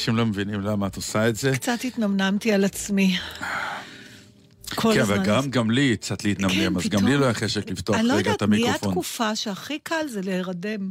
[0.00, 1.52] אנשים לא מבינים למה את עושה את זה.
[1.52, 3.18] קצת התנמנמתי על עצמי.
[4.74, 5.14] כל כן, הזמן.
[5.14, 7.06] אבל גם, גם לי הצעת להתנמנם, אז גם פתאום.
[7.06, 8.92] לי לא היה חשק לפתוח אני לא רגע את יודעת, נהיה המיקרופון.
[8.92, 10.90] תקופה שהכי קל זה להירדם.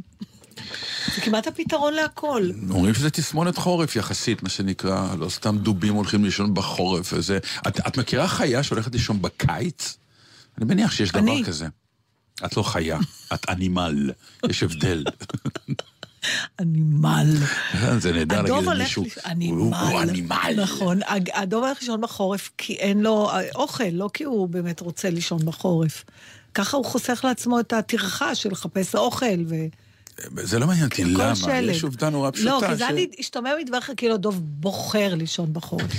[1.14, 2.50] זה כמעט הפתרון להכל.
[2.70, 7.38] אומרים שזה תסמונת חורף יחסית, מה שנקרא, לא סתם דובים הולכים לישון בחורף וזה.
[7.68, 9.96] את, את מכירה חיה שהולכת לישון בקיץ?
[10.58, 11.42] אני מניח שיש דבר אני.
[11.46, 11.66] כזה.
[12.44, 12.98] את לא חיה,
[13.34, 14.10] את אנימל,
[14.48, 15.04] יש הבדל.
[16.58, 17.36] אני מל.
[17.98, 19.96] זה נהדר להגיד למישהו, הוא הוא מל.
[20.08, 20.52] אנימל.
[20.56, 21.00] נכון,
[21.34, 26.04] הדוב הולך לישון בחורף כי אין לו אוכל, לא כי הוא באמת רוצה לישון בחורף.
[26.54, 29.54] ככה הוא חוסך לעצמו את הטרחה של לחפש אוכל ו...
[30.42, 31.70] זה לא מעניין אותי למה, שלג.
[31.70, 32.50] יש עובדה נורא פשוטה.
[32.50, 35.92] לא, כי זה ש- השתמע מדבריך כאילו הדוב בוחר לישון בחורף.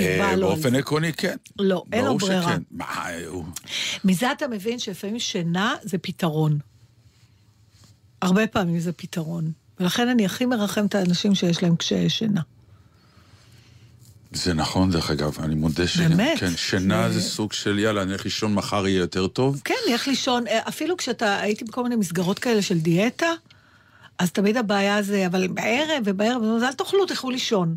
[0.00, 0.74] אה, באופן.
[0.74, 1.36] עקרוני כן.
[1.58, 2.56] לא, אין לו ברירה.
[2.70, 3.44] מה, הוא...
[4.04, 6.58] מזה אתה מבין שלפעמים שינה זה פתרון.
[8.22, 9.52] הרבה פעמים זה פתרון.
[9.80, 12.40] ולכן אני הכי מרחם את האנשים שיש להם קשיי שינה.
[14.32, 15.96] זה נכון דרך אגב, אני מודה ש...
[15.98, 16.38] באמת?
[16.38, 19.60] כן, שינה זה- זה סוג של יאללה, אני הולך לישון מחר יהיה יותר טוב.
[19.64, 23.26] כן, לך לישון, אה, אפילו כשאתה, הייתי בכל מיני מסגרות כאלה של דיאטה,
[24.18, 27.76] אז תמיד הבעיה זה, אבל בערב ובערב, אז אל תאכלו, תלכו לישון.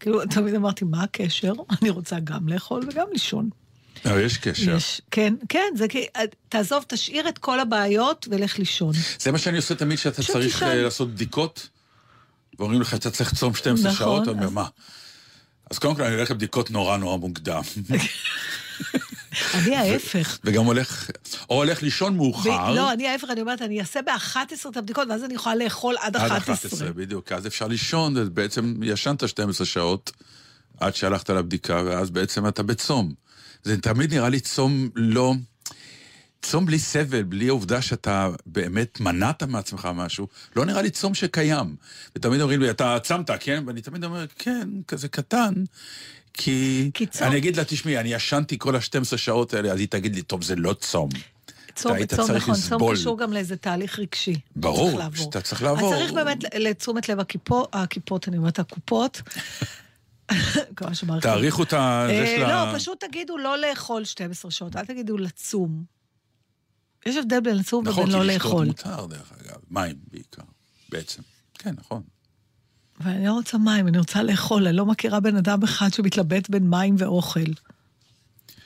[0.00, 1.52] כאילו, תמיד אמרתי, מה הקשר?
[1.82, 3.50] אני רוצה גם לאכול וגם לישון.
[4.04, 4.76] אבל יש קשר.
[4.76, 8.92] יש, כן, כן, זה כי, אה, תעזוב, תשאיר את כל הבעיות ולך לישון.
[9.18, 10.66] זה מה שאני עושה תמיד פשוט צריך תישן.
[10.66, 11.68] אה, לעשות בדיקות,
[12.58, 14.66] ואומרים לך, אתה צריך לצום 12 נכון, שעות, אתה אומר, אז- מה?
[15.70, 17.62] אז קודם כל אני הולך לבדיקות נורא נורא מוקדם.
[19.54, 20.38] אני ההפך.
[20.44, 21.10] וגם הולך,
[21.50, 22.74] או הולך לישון מאוחר.
[22.74, 24.38] לא, אני ההפך, אני אומרת, אני אעשה ב-11
[24.70, 26.54] את הבדיקות, ואז אני יכולה לאכול עד עד 11.
[26.54, 27.32] 11, בדיוק.
[27.32, 30.12] אז אפשר לישון, בעצם ישנת 12 שעות
[30.80, 33.14] עד שהלכת לבדיקה, ואז בעצם אתה בצום.
[33.64, 35.34] זה תמיד נראה לי צום לא...
[36.42, 41.76] צום בלי סבל, בלי העובדה שאתה באמת מנעת מעצמך משהו, לא נראה לי צום שקיים.
[42.16, 43.64] ותמיד אומרים לי, אתה צמת, כן?
[43.66, 45.52] ואני תמיד אומר, כן, כזה קטן,
[46.34, 46.90] כי...
[46.94, 50.14] כי צום- אני אגיד לה, תשמעי, אני ישנתי כל ה-12 שעות האלה, אז היא תגיד
[50.14, 51.08] לי, טוב, זה לא צום.
[51.74, 52.96] צום, צום, נכון, צום לסבול.
[52.96, 54.34] קשור גם לאיזה תהליך רגשי.
[54.56, 55.00] ברור.
[55.14, 55.94] שאתה צריך לעבור.
[55.94, 59.22] אז צריך באמת לתשומת לב הכיפות, הכיפות, אני אומרת, הקופות.
[61.22, 62.06] תאריכו את ה...
[62.10, 62.48] אה.
[62.48, 65.84] לא, פשוט תגידו לא לאכול 12 שעות, אל תגידו לצום.
[67.06, 68.66] יש הבדל בין לצום נכון, ובין לא כי לשתות לאכול.
[68.66, 69.56] מותר, דרך אגב.
[69.70, 70.42] מים בעיקר,
[70.88, 71.22] בעצם.
[71.54, 72.02] כן, נכון.
[73.00, 74.66] ואני לא רוצה מים, אני רוצה לאכול.
[74.66, 77.40] אני לא מכירה בן אדם אחד שמתלבט בין מים ואוכל.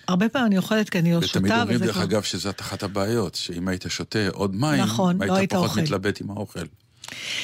[0.08, 2.04] הרבה פעמים אני אוכלת כי אני לא שותה, ותמיד אומרים, וזה דרך כבר...
[2.04, 5.80] אגב, שזאת אחת הבעיות, שאם היית שותה עוד מים, נכון, לא היית היית פחות אוכל.
[5.80, 6.64] מתלבט עם האוכל.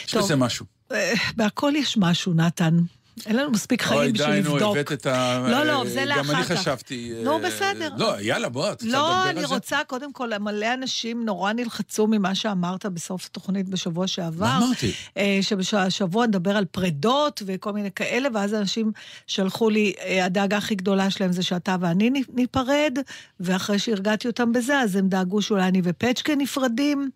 [0.06, 0.14] יש.
[0.14, 0.66] בזה משהו.
[0.92, 2.78] אה, בהכל יש משהו, נתן.
[3.26, 4.60] אין לנו מספיק אוי, חיים בשביל די, לבדוק.
[4.60, 5.46] נו, הבאת את ה...
[5.50, 6.52] לא, לא, זה גם לאחר אני כך.
[6.52, 7.12] חשבתי...
[7.24, 7.88] נו, אה, בסדר.
[7.96, 9.54] לא, יאללה, בוא, את רוצה לדבר לא, על אני זה?
[9.54, 14.46] רוצה, קודם כל, מלא אנשים נורא נלחצו ממה שאמרת בסוף התוכנית בשבוע שעבר.
[14.46, 14.92] מה אמרתי?
[15.16, 18.92] אה, שבשבוע נדבר על פרדות וכל מיני כאלה, ואז אנשים
[19.26, 22.98] שלחו לי, אה, הדאגה הכי גדולה שלהם זה שאתה ואני ניפרד,
[23.40, 27.10] ואחרי שהרגעתי אותם בזה, אז הם דאגו שאולי אני ופצ'קה נפרדים.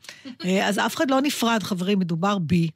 [0.44, 2.68] אה, אז אף אחד לא נפרד, חברים, מדובר בי.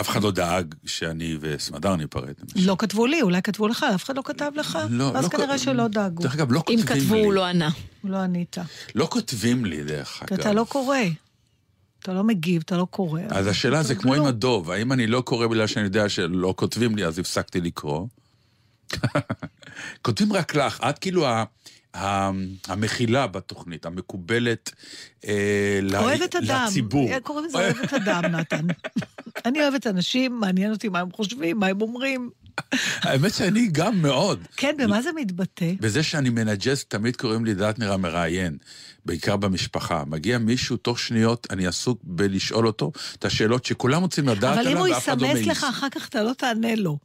[0.00, 2.32] אף אחד לא דאג שאני וסמדר ניפרד.
[2.56, 4.78] לא כתבו לי, אולי כתבו לך, אף אחד לא כתב לך?
[4.90, 6.22] לא, אז לא כנראה כ- שלא דאגו.
[6.22, 7.00] דרך אגב, לא אם כותבים לי.
[7.02, 7.68] כתבו, הוא לא ענה.
[8.04, 8.56] לא ענית.
[8.94, 10.40] לא כותבים לי, דרך כי אגב.
[10.40, 10.96] אתה לא קורא.
[12.02, 13.20] אתה לא מגיב, אתה לא קורא.
[13.30, 16.08] אז השאלה זה אתה כמו עם לא- הדוב, האם אני לא קורא בגלל שאני יודע
[16.08, 18.06] שלא כותבים לי, אז הפסקתי לקרוא?
[20.02, 21.26] כותבים רק לך, את כאילו.
[21.26, 21.44] ה-
[21.94, 24.70] המכילה בתוכנית, המקובלת
[25.28, 26.64] אה, ל- אוהבת אדם.
[26.68, 27.10] לציבור.
[27.22, 28.66] קוראים לזה אוהבת אדם, נתן.
[29.46, 32.30] אני אוהבת אנשים, מעניין אותי מה הם חושבים, מה הם אומרים.
[33.02, 34.40] האמת שאני גם מאוד.
[34.56, 35.72] כן, במה זה מתבטא?
[35.80, 38.56] בזה שאני מנג'ס, תמיד קוראים לי דטנר המראיין,
[39.06, 40.04] בעיקר במשפחה.
[40.06, 44.72] מגיע מישהו, תוך שניות אני עסוק בלשאול אותו את השאלות שכולם רוצים לדעת אבל אם
[44.72, 45.46] עליו הוא ואף אחד לא יסמס מעז.
[45.48, 46.98] לך, אחר כך אתה לא תענה לו.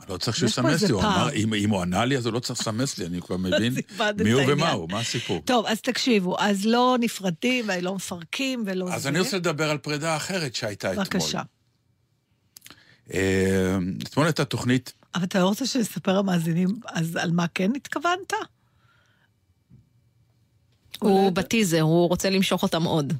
[0.00, 1.02] אני לא צריך שהוא יש פה יסמס איזה לי, הוא.
[1.02, 3.74] אמר, אם, אם הוא ענה לי אז הוא לא צריך לסמס לי, אני כבר מבין
[3.98, 4.70] אז מי הוא ומה.
[4.70, 5.42] הוא, מה הסיפור.
[5.44, 8.94] טוב, אז תקשיבו, אז לא נפרדים ולא מפרקים ולא זה.
[8.94, 11.04] אז אני רוצה לדבר על פרידה אחרת שהייתה אתמול.
[11.04, 11.42] בבקשה.
[13.14, 18.32] אה, אתמול הייתה תוכנית, אבל אתה לא רוצה שנספר למאזינים, אז על מה כן התכוונת?
[20.98, 23.12] הוא בטיזר, הוא רוצה למשוך אותם עוד.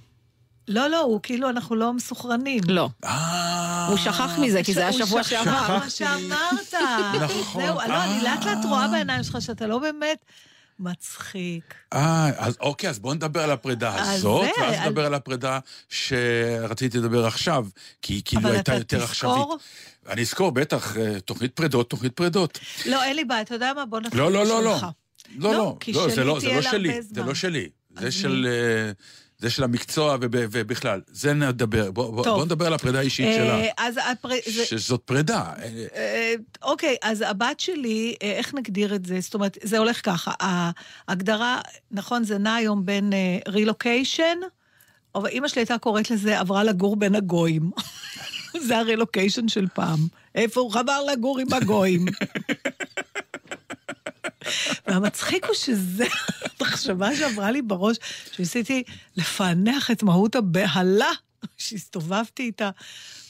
[0.69, 2.61] לא, לא, הוא כאילו, אנחנו לא מסוכרנים.
[2.69, 2.89] לא.
[3.05, 3.87] אה...
[3.89, 5.79] הוא שכח מזה, כי זה היה הוא שבוע שכח שעבר.
[5.79, 6.75] מה שאמרת.
[7.23, 7.63] נכון.
[7.67, 8.69] זהו, לא, אני לאט לאט אה.
[8.71, 10.19] רואה בעיניים שלך שאתה לא באמת
[10.79, 11.75] מצחיק.
[11.93, 15.15] אה, אז אוקיי, אז בואו נדבר על הפרידה אז הזאת, זה, ואז על- נדבר על
[15.15, 15.59] הפרידה
[15.89, 17.67] שרציתי לדבר עכשיו,
[18.03, 19.33] כי היא כאילו אבל הייתה אתה יותר תזכור?
[19.43, 19.61] עכשווית.
[20.13, 22.59] אני אזכור, בטח, אה, תוכנית פרידות, תוכנית פרידות.
[22.87, 23.87] לא, אין לי בעיה, אתה יודע מה?
[23.87, 24.77] בוא נתחיל לא, לא, לא, לא.
[25.37, 27.27] לא, לא, לא, לא, זה לא, לא שלי, זה זמן.
[27.27, 27.69] לא שלי.
[27.99, 28.47] זה של...
[29.39, 31.01] זה של המקצוע וב- ובכלל.
[31.07, 31.91] זה נדבר.
[31.91, 33.61] בוא- בוא נדבר על הפרידה האישית שלה.
[33.61, 34.29] אה, אז הפר...
[34.65, 35.53] שזאת פרידה.
[35.63, 39.21] אה, אה, אוקיי, אז הבת שלי, איך נגדיר את זה?
[39.21, 41.61] זאת אומרת, זה הולך ככה, ההגדרה,
[41.91, 43.13] נכון, זה נע היום בין
[43.49, 44.39] רילוקיישן,
[45.15, 47.71] אבל אימא שלי הייתה קוראת לזה עברה לגור בין הגויים.
[48.67, 49.99] זה הרילוקיישן של פעם.
[50.35, 52.05] איפה הוא חבר לגור עם הגויים?
[54.87, 56.07] והמצחיק הוא שזה
[56.61, 57.97] המחשבה שעברה לי בראש,
[58.33, 58.83] שניסיתי
[59.17, 61.11] לפענח את מהות הבהלה
[61.57, 62.71] שהסתובבתי איתה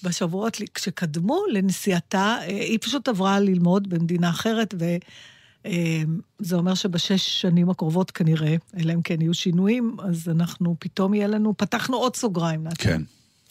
[0.02, 2.36] בשבועות שקדמו לנסיעתה.
[2.40, 9.02] אה, היא פשוט עברה ללמוד במדינה אחרת, וזה אומר שבשש שנים הקרובות כנראה, אלא אם
[9.02, 13.02] כן יהיו שינויים, אז אנחנו, פתאום יהיה לנו, פתחנו עוד סוגריים, כן.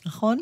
[0.05, 0.37] נכון?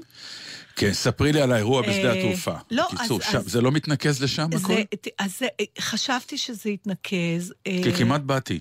[0.75, 2.55] כן, ספרי לי על האירוע בשדה אה, התעופה.
[2.71, 4.73] לא, בקיצור, אז- אז- זה לא מתנקז לשם הכל?
[4.73, 4.83] זה,
[5.19, 5.47] אז זה,
[5.79, 7.53] חשבתי שזה יתנקז.
[7.67, 8.59] אה, כי כמעט באתי.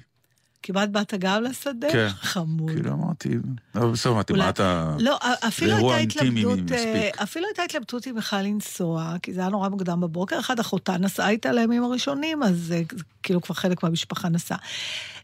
[0.64, 1.88] כמעט באת גם לשדה?
[1.92, 2.08] כן.
[2.20, 2.70] חמוד.
[2.72, 3.28] כאילו אמרתי,
[3.74, 4.96] לא, בסדר, אמרתי, מה אתה...
[4.98, 5.18] לא,
[5.48, 7.10] אפילו הייתה התלבטות, אה.
[7.22, 10.38] אפילו הייתה התלבטות אם בכלל לנסוע, כי זה היה נורא מוקדם בבוקר.
[10.40, 12.74] אחד אחותה נסעה איתה לימים הראשונים, אז
[13.22, 14.56] כאילו כבר חלק מהמשפחה נסע.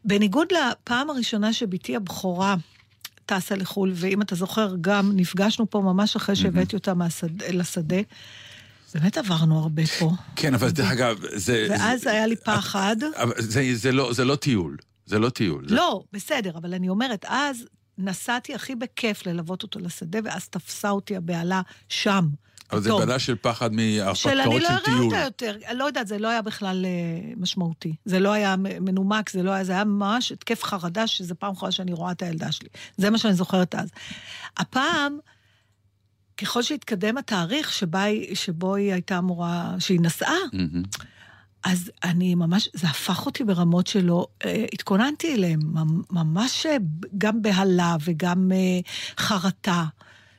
[0.05, 2.55] בניגוד לפעם הראשונה שבתי הבכורה
[3.28, 7.96] טסה לחו"ל, ואם אתה זוכר, גם נפגשנו פה ממש אחרי שהבאתי אותה מהשד- לשדה,
[8.94, 10.10] באמת עברנו הרבה פה.
[10.36, 11.66] כן, אבל דרך אגב, זה...
[11.70, 12.96] ואז זה- היה לי פחד.
[13.16, 14.76] אבל זה, זה, לא, זה לא טיול.
[15.06, 15.69] זה לא טיול.
[15.69, 17.64] זה- לא, בסדר, אבל אני אומרת, אז
[17.98, 22.28] נסעתי הכי בכיף ללוות אותו לשדה, ואז תפסה אותי הבהלה שם.
[22.73, 22.91] אבל זה.
[22.93, 25.05] בעלה של פחד של מהרפתקאות אני לא של אראה טיול.
[25.05, 25.56] אותה יותר.
[25.69, 26.91] אני לא יודעת, זה לא היה בכלל אה,
[27.37, 27.94] משמעותי.
[28.05, 31.73] זה לא היה מנומק, זה לא היה, זה היה ממש התקף חרדה, שזה פעם אחרונה
[31.73, 32.69] שאני רואה את הילדה שלי.
[32.97, 33.88] זה מה שאני זוכרת אז.
[34.56, 35.19] הפעם,
[36.37, 40.82] ככל שהתקדם התאריך שבה, היא- שבו היא הייתה אמורה, שהיא נסעה, מהמם.
[41.65, 46.76] אז אני ממש, זה הפך אותי ברמות שלא אה, התכוננתי אליהם, ממ- ממש אה,
[47.19, 48.81] גם בהלה וגם אה,
[49.25, 49.85] חרטה.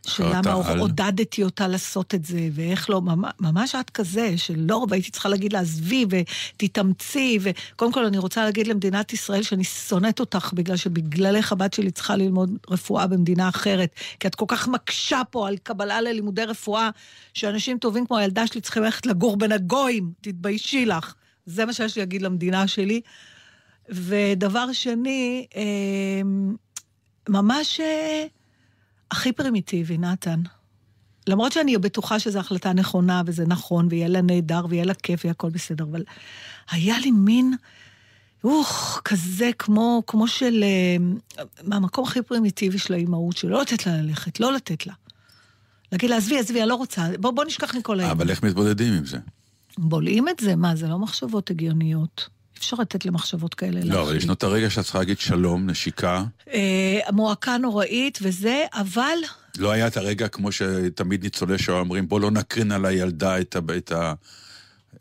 [0.09, 0.79] שלמה על?
[0.79, 5.53] עודדתי אותה לעשות את זה, ואיך לא, ממ- ממש עד כזה, שלא, והייתי צריכה להגיד
[5.53, 11.51] לה, עזבי ותתאמצי, וקודם כל אני רוצה להגיד למדינת ישראל שאני שונאת אותך, בגלל שבגללך
[11.51, 16.01] הבת שלי צריכה ללמוד רפואה במדינה אחרת, כי את כל כך מקשה פה על קבלה
[16.01, 16.89] ללימודי רפואה,
[17.33, 21.13] שאנשים טובים כמו הילדה שלי צריכים ללכת לגור בין הגויים, תתביישי לך.
[21.45, 23.01] זה מה שיש לי להגיד למדינה שלי.
[23.89, 26.21] ודבר שני, אה,
[27.29, 28.25] ממש אה,
[29.11, 30.41] הכי פרימיטיבי, נתן.
[31.27, 35.49] למרות שאני בטוחה שזו החלטה נכונה, וזה נכון, ויהיה לה נהדר, ויהיה לה כיף, והכל
[35.49, 36.03] בסדר, אבל
[36.71, 37.53] היה לי מין,
[38.43, 40.63] אוח, כזה כמו, כמו של...
[40.63, 44.93] אה, מהמקום הכי פרימיטיבי של האימהות, של לא לתת לה ללכת, לא לתת לה.
[45.91, 48.11] להגיד לה, עזבי, עזבי, אני לא רוצה, בוא, בוא נשכח מכל היום.
[48.11, 49.17] אבל איך מתמודדים עם זה?
[49.77, 50.55] בולעים את זה?
[50.55, 52.29] מה, זה לא מחשבות הגיוניות.
[52.59, 56.23] אפשר לתת למחשבות כאלה לא, אבל ישנו את הרגע שאת צריכה להגיד שלום, נשיקה.
[56.53, 59.17] אה, מועקה נוראית וזה, אבל
[59.57, 63.55] לא היה את הרגע כמו שתמיד ניצולי שואה אומרים, בוא לא נקרין על הילדה את,
[63.55, 64.13] ה, את, ה,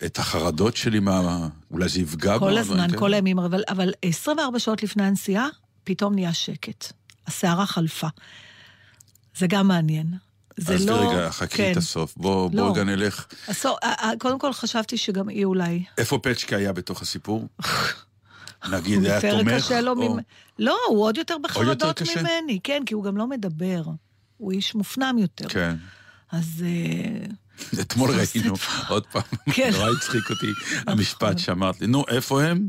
[0.04, 2.38] את החרדות שלי, מה, אולי זה יפגע בה.
[2.38, 3.14] כל הזמן, דברים כל.
[3.14, 5.48] הימים, אבל, אבל 24 שעות לפני הנסיעה,
[5.84, 6.92] פתאום נהיה שקט.
[7.26, 8.08] הסערה חלפה.
[9.36, 10.27] זה גם מעניין.
[10.58, 11.10] זה אז לא...
[11.10, 11.72] רגע, חכי כן.
[11.72, 12.14] את הסוף.
[12.16, 12.62] בוא, לא.
[12.62, 13.26] בוא רגע נלך.
[13.48, 13.78] הסוף,
[14.18, 15.84] קודם כל חשבתי שגם היא אולי...
[15.98, 17.48] איפה פצ'קה היה בתוך הסיפור?
[18.72, 19.52] נגיד, היה יותר תומך?
[19.54, 20.20] קשה לו או- ממ...
[20.58, 22.02] לא, הוא עוד יותר בחרדות?
[22.16, 23.82] ממני, כן, כי הוא גם לא מדבר.
[24.36, 25.48] הוא איש מופנם יותר.
[25.48, 25.76] כן.
[26.32, 26.64] אז...
[26.66, 27.26] אה,
[27.80, 28.54] אתמול ראינו.
[28.88, 29.70] עוד פעם, כן.
[29.72, 30.46] נורא הצחיק אותי
[30.86, 32.68] המשפט שאמרת לי, נו, איפה הם?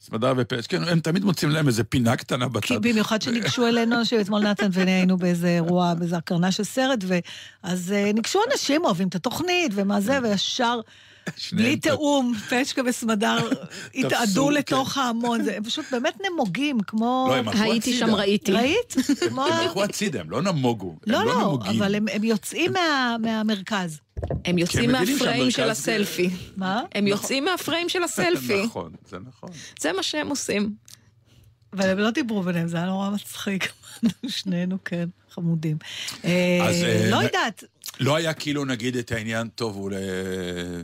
[0.00, 2.82] סמדר ופצ'קה, כן, הם תמיד מוצאים להם איזה פינה קטנה כי בצד.
[2.82, 7.92] במיוחד שניגשו אלינו אנשים, אתמול נתן ואני היינו באיזה אירוע, באיזה הקרנה של סרט, ואז
[7.92, 10.80] אה, ניגשו אנשים, אוהבים את התוכנית, ומה זה, וישר
[11.36, 13.38] שניהם בלי תיאום, פצ'קה וסמדר
[13.94, 14.52] התאדו כן.
[14.52, 17.26] לתוך ההמון, זה- הם פשוט באמת נמוגים, כמו...
[17.30, 17.92] לא, הם הלכו הייתי.
[17.98, 18.52] שם, ראיתי.
[18.52, 18.94] ראית?
[19.30, 20.88] הם הלכו הצידה, הם לא נמוגו.
[21.06, 21.82] הם לא, לא לא, נמוגים.
[21.82, 23.98] אבל הם הם יוצאים מה- מהמרכז.
[24.44, 26.30] הם יוצאים הם מבינים מהפריים של הסלפי.
[26.56, 26.82] מה?
[26.94, 28.64] הם יוצאים מהפריים של הסלפי.
[28.64, 29.50] נכון, זה נכון.
[29.80, 30.74] זה מה שהם עושים.
[31.72, 33.72] אבל הם לא דיברו ביניהם, זה היה נורא מצחיק.
[34.28, 35.76] שנינו, כן, חמודים.
[36.24, 36.30] אה,
[36.60, 37.64] אה, לא יודעת,
[38.00, 39.92] לא היה כאילו נגיד את העניין, טוב, הוא.
[39.92, 40.82] אה,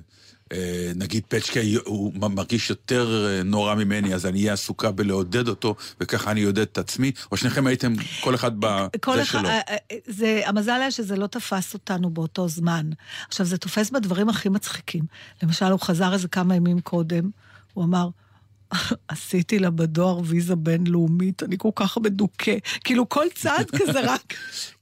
[0.97, 6.31] נגיד פצ'קה הוא מרגיש יותר אה, נורא ממני, אז אני אהיה עסוקה בלעודד אותו, וככה
[6.31, 9.49] אני אעודד את עצמי, או שניכם הייתם כל אחד בזה שלו.
[9.49, 12.91] אה, אה, זה, המזל היה שזה לא תפס אותנו באותו זמן.
[13.29, 15.05] עכשיו, זה תופס בדברים הכי מצחיקים.
[15.43, 17.31] למשל, הוא חזר איזה כמה ימים קודם,
[17.75, 18.09] הוא אמר,
[19.09, 22.57] עשיתי לה בדואר ויזה בינלאומית, אני כל כך מדוכא.
[22.85, 24.35] כאילו, כל צעד כזה רק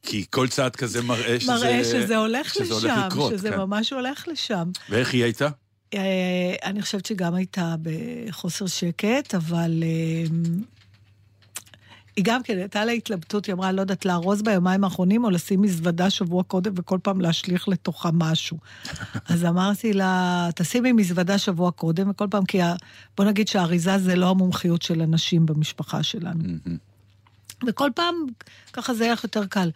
[0.02, 1.52] כי כל צעד כזה מראה שזה...
[1.52, 3.56] מראה שזה הולך שזה הולך לשם, לקרות, שזה כן.
[3.58, 4.70] ממש הולך לשם.
[4.88, 5.48] ואיך היא הייתה?
[5.94, 10.24] אה, אני חושבת שהיא גם הייתה בחוסר שקט, אבל אה,
[12.20, 15.62] היא גם כן, הייתה לה התלבטות, היא אמרה, לא יודעת, לארוז ביומיים האחרונים או לשים
[15.62, 18.58] מזוודה שבוע קודם וכל פעם להשליך לתוכה משהו.
[19.28, 22.74] אז אמרתי לה, תשימי מזוודה שבוע קודם, וכל פעם, כי ה-
[23.16, 26.44] בוא נגיד שהאריזה זה לא המומחיות של אנשים במשפחה שלנו.
[27.68, 28.14] וכל פעם,
[28.72, 29.70] ככה זה היה יותר קל.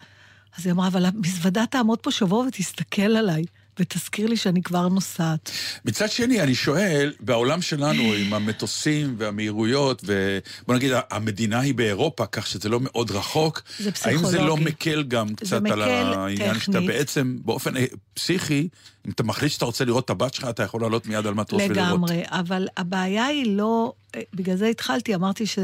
[0.57, 3.43] אז היא אמרה, אבל המזוודה תעמוד פה שבוע ותסתכל עליי,
[3.79, 5.51] ותזכיר לי שאני כבר נוסעת.
[5.85, 12.47] מצד שני, אני שואל, בעולם שלנו, עם המטוסים והמהירויות, ובוא נגיד, המדינה היא באירופה, כך
[12.47, 14.63] שזה לא מאוד רחוק, זה האם זה לא פסיכולוגי.
[14.63, 16.87] מקל גם קצת על מקל העניין שאתה טכנית.
[16.87, 18.67] בעצם, באופן אה, פסיכי,
[19.07, 21.61] אם אתה מחליט שאתה רוצה לראות את הבת שלך, אתה יכול לעלות מיד על מטוס
[21.69, 21.87] ולראות.
[21.87, 23.93] לגמרי, אבל הבעיה היא לא,
[24.33, 25.59] בגלל זה התחלתי, אמרתי ש...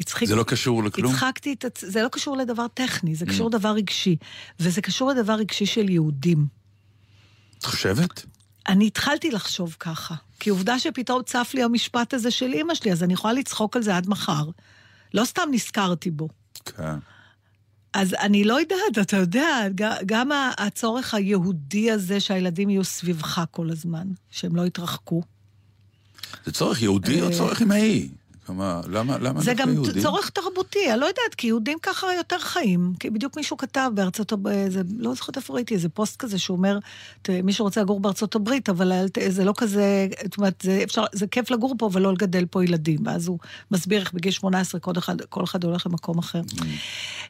[0.00, 1.12] הצחיק, זה לא קשור לכלום?
[1.12, 1.78] הצחקתי את.
[1.82, 3.28] זה לא קשור לדבר טכני, זה Mm.
[3.28, 4.16] קשור לדבר רגשי.
[4.60, 6.57] וזה קשור לדבר רגשי של יהודים.
[7.58, 8.24] את חושבת?
[8.68, 13.02] אני התחלתי לחשוב ככה, כי עובדה שפתאום צף לי המשפט הזה של אימא שלי, אז
[13.02, 14.44] אני יכולה לצחוק על זה עד מחר.
[15.14, 16.28] לא סתם נזכרתי בו.
[16.64, 16.94] כן.
[17.92, 19.66] אז אני לא יודעת, אתה יודע,
[20.06, 25.22] גם הצורך היהודי הזה שהילדים יהיו סביבך כל הזמן, שהם לא יתרחקו.
[26.44, 28.08] זה צורך יהודי או צורך אמהי?
[28.48, 28.80] למה
[29.18, 30.02] למה אה, זה אנחנו גם יהודים?
[30.02, 32.92] צורך תרבותי, אני לא יודעת, כי יהודים ככה יותר חיים.
[33.00, 36.78] כי בדיוק מישהו כתב בארצות הברית, זה, לא זוכרת איפה ראיתי, איזה פוסט כזה שאומר,
[37.28, 38.92] מי שרוצה לגור בארצות הברית, אבל
[39.28, 42.64] זה לא כזה, זאת אומרת, זה, אפשר, זה כיף לגור פה, אבל לא לגדל פה
[42.64, 42.98] ילדים.
[43.04, 43.38] ואז הוא
[43.70, 46.40] מסביר איך בגיל 18 כל אחד, כל אחד הולך למקום אחר.
[46.40, 46.62] Mm.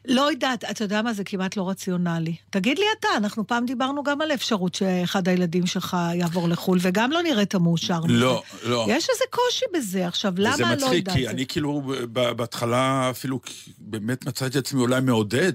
[0.05, 2.35] לא יודעת, אתה יודע מה, זה כמעט לא רציונלי.
[2.49, 7.11] תגיד לי אתה, אנחנו פעם דיברנו גם על אפשרות שאחד הילדים שלך יעבור לחו"ל, וגם
[7.11, 7.99] לא נראית מאושר.
[8.07, 8.85] לא, לא.
[8.89, 10.07] יש איזה קושי בזה.
[10.07, 11.27] עכשיו, למה לא מצחיק, יודעת?
[11.27, 11.27] כי?
[11.27, 13.39] אני כאילו בהתחלה אפילו
[13.77, 15.53] באמת מצאתי את עצמי אולי מעודד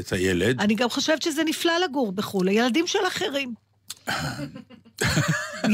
[0.00, 0.60] את הילד.
[0.60, 3.54] אני גם חושבת שזה נפלא לגור בחו"ל, הילדים של אחרים.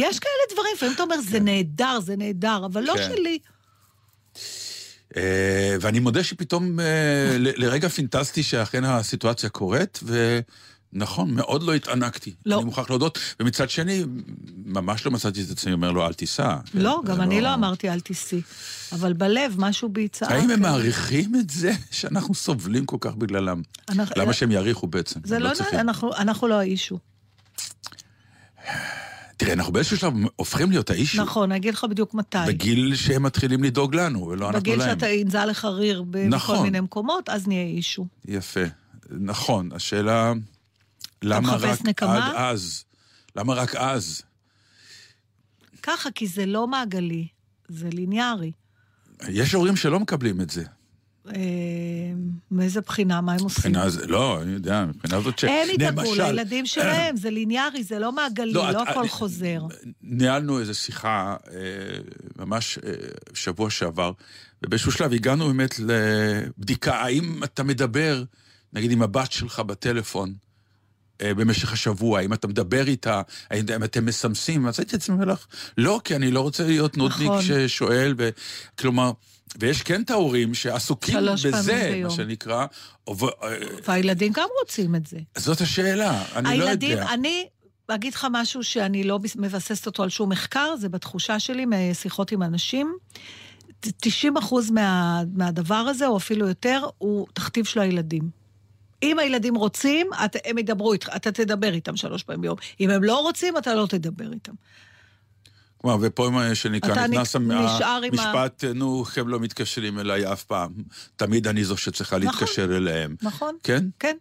[0.04, 3.08] יש כאלה דברים, לפעמים אתה אומר, זה נהדר, זה נהדר, אבל לא כן.
[3.08, 3.38] שלי.
[5.16, 10.00] אה, ואני מודה שפתאום אה, לרגע פינטזתי שאכן הסיטואציה קורית,
[10.92, 12.34] ונכון, מאוד לא התענקתי.
[12.46, 12.56] לא.
[12.56, 13.18] אני מוכרח להודות.
[13.40, 14.04] ומצד שני,
[14.66, 16.56] ממש לא מצאתי את עצמי אומר לו, אל תיסע.
[16.74, 18.42] לא, גם זה אני לא אמרתי אל תיסעי.
[18.92, 20.30] אבל בלב, משהו בי צעק.
[20.30, 23.62] האם הם מעריכים את זה שאנחנו סובלים כל כך בגללם?
[24.16, 25.20] למה שהם יעריכו בעצם?
[25.24, 25.78] זה הם לא, צריכים.
[25.78, 26.98] אנחנו, אנחנו לא האישו.
[29.36, 31.22] תראה, אנחנו באיזשהו שלב הופכים להיות האישו.
[31.22, 32.38] נכון, אני אגיד לך בדיוק מתי.
[32.46, 34.88] בגיל שהם מתחילים לדאוג לנו, ולא אנחנו בגיל להם.
[34.90, 36.62] שאתה ינזע לך ריר בכל נכון.
[36.62, 38.06] מיני מקומות, אז נהיה אישו.
[38.28, 38.60] יפה.
[39.10, 40.32] נכון, השאלה,
[41.22, 42.28] למה רק נקמה?
[42.28, 42.84] עד אז?
[43.36, 44.22] למה רק אז?
[45.82, 47.26] ככה, כי זה לא מעגלי,
[47.68, 48.52] זה ליניארי.
[49.28, 50.64] יש הורים שלא מקבלים את זה.
[51.28, 51.32] אה,
[52.50, 53.58] מאיזה בחינה, מה הם עושים?
[53.72, 55.44] מבחינה זה, לא, אני יודע, מבחינה זאת ש...
[55.44, 59.62] הם ידאגו לילדים שלהם, זה ליניארי, זה לא מעגלי, לא, לא הכל אני- חוזר.
[60.02, 61.58] ניהלנו איזו שיחה אה,
[62.38, 62.92] ממש אה,
[63.34, 64.12] שבוע שעבר,
[64.62, 68.24] ובאיזשהו שלב הגענו באמת לבדיקה, האם אתה מדבר,
[68.72, 70.34] נגיד, עם הבת שלך בטלפון, אה,
[71.22, 75.46] במשך השבוע, אם אתה מדבר איתה, האם אתם מסמסים, אז הייתי עצמי לך,
[75.78, 77.42] לא, כי אני לא רוצה להיות נודניק נכון.
[77.42, 78.28] ששואל, ו...
[78.78, 79.12] כלומר,
[79.58, 82.00] ויש כן את ההורים שעסוקים בזה.
[82.04, 82.66] מה שנקרא,
[83.08, 83.24] ו...
[83.24, 83.56] אה,
[83.88, 85.18] והילדים גם רוצים את זה.
[85.38, 87.12] זאת השאלה, אני לא הילדים, יודע.
[87.14, 87.46] אני
[87.88, 92.42] אגיד לך משהו שאני לא מבססת אותו על שום מחקר, זה בתחושה שלי משיחות עם
[92.42, 92.96] אנשים.
[93.80, 98.39] 90 אחוז מה, מהדבר הזה, או אפילו יותר, הוא תכתיב של הילדים.
[99.02, 102.56] אם הילדים רוצים, את, הם ידברו איתך, אתה תדבר איתם שלוש פעמים ביום.
[102.80, 104.52] אם הם לא רוצים, אתה לא תדבר איתם.
[105.78, 107.38] כלומר, ופה מה שנקרא, נכנס ה-
[107.88, 110.72] המשפט, נו, הם לא מתקשרים אליי אף פעם.
[111.16, 112.28] תמיד אני זו שצריכה נכון.
[112.40, 113.16] להתקשר אליהם.
[113.22, 113.56] נכון?
[113.62, 113.84] כן?
[113.98, 114.16] כן.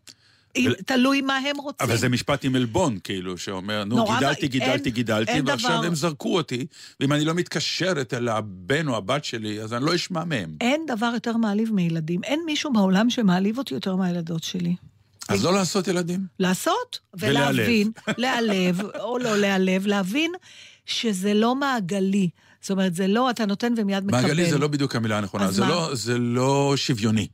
[0.86, 1.88] תלוי מה הם רוצים.
[1.88, 6.66] אבל זה משפט עם עלבון, כאילו, שאומר, נו, גידלתי, גידלתי, גידלתי, ועכשיו הם זרקו אותי,
[7.00, 10.56] ואם אני לא מתקשרת אל הבן או הבת שלי, אז אני לא אשמע מהם.
[10.62, 12.24] אין דבר יותר מעליב מילדים.
[12.24, 14.76] אין מישהו בעולם שמעליב אותי יותר מהילדות שלי.
[15.30, 16.26] אז לא לעשות ילדים.
[16.40, 17.00] לעשות.
[17.14, 20.32] ולהבין, להיעלב או לא להיעלב, להבין
[20.86, 22.30] שזה לא מעגלי.
[22.62, 24.22] זאת אומרת, זה לא אתה נותן ומיד מקבל.
[24.22, 25.66] מעגלי זה לא בדיוק המילה הנכונה, זה?
[25.66, 27.28] לא, זה לא שוויוני.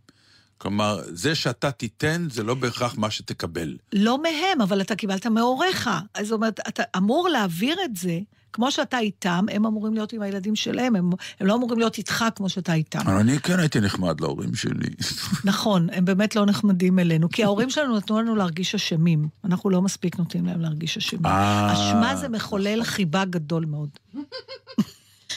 [0.57, 3.77] כלומר, זה שאתה תיתן, זה לא בהכרח מה שתקבל.
[3.93, 5.89] לא מהם, אבל אתה קיבלת מהוריך.
[6.21, 8.19] זאת אומרת, אתה אמור להעביר את זה,
[8.55, 11.09] כמו שאתה איתם, הם אמורים להיות עם הילדים שלהם, הם,
[11.39, 13.00] הם לא אמורים להיות איתך כמו שאתה איתם.
[13.00, 14.89] אבל אני כן הייתי נחמד להורים שלי.
[15.43, 19.27] נכון, הם באמת לא נחמדים אלינו, כי ההורים שלנו נתנו לנו להרגיש אשמים.
[19.45, 21.25] אנחנו לא מספיק נותנים להם להרגיש אשמים.
[21.25, 21.74] אה.
[21.74, 23.89] אשמה זה מחולל חיבה גדול מאוד.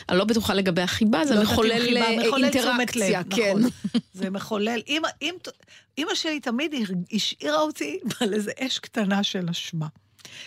[0.08, 2.10] אני לא בטוחה לגבי החיבה, זה לא מחולל חיבה, אה,
[2.44, 3.54] אינטראקציה, כן.
[3.58, 3.70] נכון.
[4.14, 4.80] זה מחולל.
[4.88, 5.50] אמא- אמא-
[5.98, 6.72] אמא שלי תמיד
[7.12, 9.86] השאירה אותי על איזה אש קטנה של אשמה.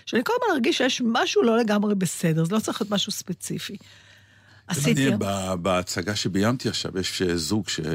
[0.05, 3.77] שאני כל הזמן ארגיש שיש משהו לא לגמרי בסדר, זה לא צריך להיות משהו ספציפי.
[4.67, 5.09] עשיתי...
[5.61, 7.91] בהצגה שביימתי עכשיו, יש אה, זוג שלא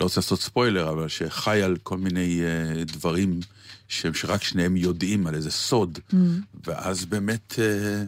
[0.00, 3.40] רוצה לעשות ספוילר, אבל שחי על כל מיני אה, דברים
[3.88, 6.14] שהם שרק שניהם יודעים על איזה סוד, Mm.
[6.66, 8.02] ואז באמת, אה,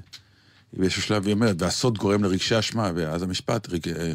[0.76, 4.12] באיזשהו שלב היא אומרת, והסוד גורם לרגשי אשמה, ואז המשפט, רג, אה,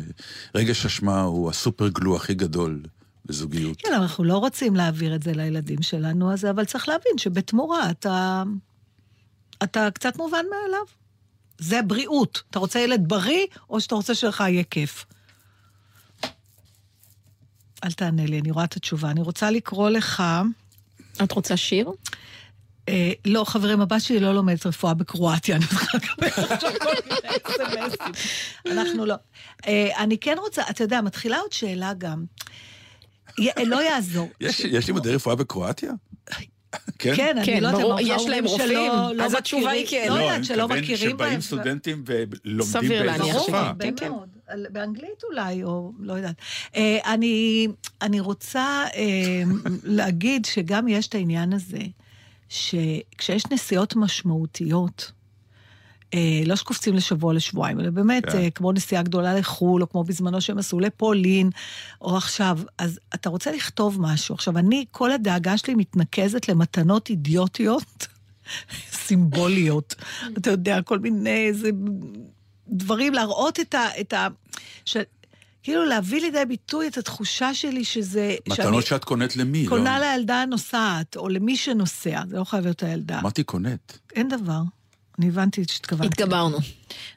[0.56, 2.84] רגש אשמה הוא הסופר גלו הכי גדול
[3.25, 3.82] בזוגיות.
[3.82, 8.44] כן, אנחנו לא רוצים להעביר את זה לילדים שלנו, אז, אבל צריך להבין שבתמורה אתה,
[9.63, 10.86] אתה קצת מובן מאליו.
[11.58, 12.42] זה בריאות.
[12.50, 15.06] אתה רוצה ילד בריא, או שאתה רוצה שלך יהיה כיף?
[17.84, 19.12] אל תענה לי, אני רואה את התשובה.
[19.12, 20.24] אני רוצה לקרוא לך...
[21.24, 21.92] את רוצה שיר?
[22.89, 27.38] אה, לא, חברים, הבת שלי לא לומדת רפואה בקרואטיה, אני צריכה לקבל עכשיו כל מיני
[27.48, 28.13] אס.אם.אסים.
[28.77, 29.15] אנחנו לא.
[29.67, 32.25] אה, אני כן רוצה, אתה יודע, מתחילה עוד שאלה גם.
[33.65, 34.29] לא יעזור.
[34.41, 35.91] יש, יש לימודי רפואה בקרואטיה?
[37.00, 37.13] כן?
[37.15, 40.05] כן, אני כן, לא יודעת, יש להם רופאים, לא אז התשובה היא כן.
[40.10, 41.41] לא אני יודעת, שלא מתכוון מכירים שבאים בהם.
[41.41, 43.72] סטודנטים ולומדים סביר באיזה להניח ברור, שפה.
[43.79, 44.12] כן, כן.
[44.69, 46.36] באנגלית אולי, או לא יודעת.
[46.75, 47.67] אה, אני,
[48.01, 49.43] אני רוצה אה,
[49.83, 51.77] להגיד שגם יש את העניין הזה,
[52.50, 55.12] שכשיש נסיעות משמעותיות,
[56.14, 58.38] אה, לא שקופצים לשבוע לשבועיים, אלא באמת, כן.
[58.38, 61.50] אה, כמו נסיעה גדולה לחו"ל, או כמו בזמנו שהם עשו לפולין,
[62.01, 64.35] או עכשיו, אז אתה רוצה לכתוב משהו.
[64.35, 68.07] עכשיו, אני, כל הדאגה שלי מתנקזת למתנות אידיוטיות,
[69.05, 69.96] סימבוליות.
[70.38, 71.70] אתה יודע, כל מיני איזה
[72.68, 73.88] דברים, להראות את ה...
[74.01, 74.27] את ה
[74.85, 74.98] ש...
[75.63, 78.35] כאילו להביא לידי ביטוי את התחושה שלי שזה...
[78.50, 79.69] מתנות שאת קונאת למי, לא?
[79.69, 83.19] קונה לילדה הנוסעת, או למי שנוסע, זה לא חייב להיות הילדה.
[83.19, 83.98] אמרתי קונאת.
[84.15, 84.61] אין דבר.
[85.20, 86.08] אני הבנתי שהתכוונתי.
[86.08, 86.58] התגברנו.
[86.58, 86.62] לא,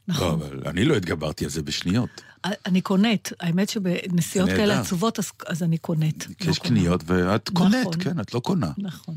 [0.09, 0.29] נכון.
[0.29, 2.23] אבל אני לא התגברתי על זה בשניות.
[2.67, 3.33] אני קונאת.
[3.41, 4.81] האמת שבנסיעות כאלה.
[4.81, 6.23] עצובות, אז, אז אני קונאת.
[6.39, 6.71] כי לא יש קונה.
[6.71, 8.03] קניות ואת קונאת, נכון.
[8.03, 8.71] כן, את לא קונה.
[8.79, 9.15] נכון.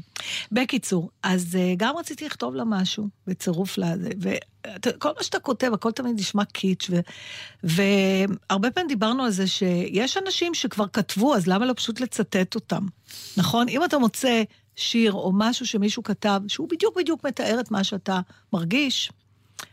[0.51, 5.91] בקיצור, אז אה, גם רציתי לכתוב לה משהו, בצירוף לזה, וכל מה שאתה כותב, הכל
[5.91, 6.99] תמיד נשמע קיץ', ו,
[7.63, 12.85] והרבה פעמים דיברנו על זה שיש אנשים שכבר כתבו, אז למה לא פשוט לצטט אותם?
[13.37, 13.69] נכון?
[13.69, 14.43] אם אתה מוצא
[14.75, 18.19] שיר או משהו שמישהו כתב, שהוא בדיוק בדיוק מתאר את מה שאתה
[18.53, 19.11] מרגיש,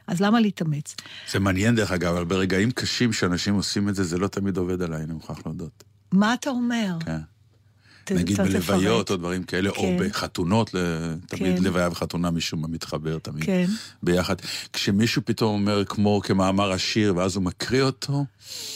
[0.06, 0.94] אז למה להתאמץ?
[1.30, 4.82] זה מעניין דרך אגב, אבל ברגעים קשים שאנשים עושים את זה, זה לא תמיד עובד
[4.82, 5.84] עליי, אני מוכרח להודות.
[6.12, 6.96] מה אתה אומר?
[7.04, 7.18] כן.
[8.10, 9.10] נגיד בלוויות.
[9.10, 9.96] או דברים כאלה, או כן.
[10.00, 11.64] בחתונות, ל- תמיד כן.
[11.64, 13.44] לוויה וחתונה משום מה מתחבר תמיד.
[13.44, 13.66] כן.
[14.02, 14.34] ביחד.
[14.72, 18.24] כשמישהו פתאום אומר כמו כמאמר השיר, ואז הוא מקריא אותו,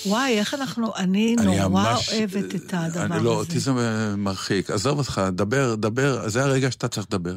[0.07, 2.09] וואי, איך אנחנו, אני אני נורא ממש...
[2.13, 3.25] אוהבת את הדבר אני הזה.
[3.25, 3.73] לא, אותי זה
[4.17, 4.71] מרחיק.
[4.71, 7.37] עזוב אותך, דבר, דבר, זה הרגע שאתה צריך לדבר.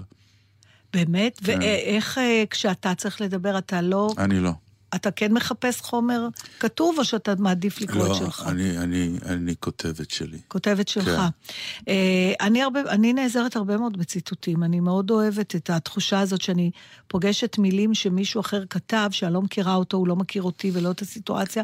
[0.94, 1.40] באמת?
[1.44, 1.60] כן.
[1.62, 4.10] ואיך אה, כשאתה צריך לדבר, אתה לא...
[4.18, 4.52] אני לא.
[4.96, 6.28] אתה כן מחפש חומר
[6.60, 8.44] כתוב, או שאתה מעדיף לקרוא את לא, שלך?
[8.48, 10.38] אני, אני, אני כותבת שלי.
[10.48, 11.06] כותבת שלך.
[11.06, 11.22] כן.
[11.88, 14.64] אה, אני, הרבה, אני נעזרת הרבה מאוד בציטוטים.
[14.64, 16.72] אני מאוד אוהבת את התחושה הזאת שאני
[17.08, 21.02] פוגשת מילים שמישהו אחר כתב, שאני לא מכירה אותו, הוא לא מכיר אותי ולא את
[21.02, 21.64] הסיטואציה,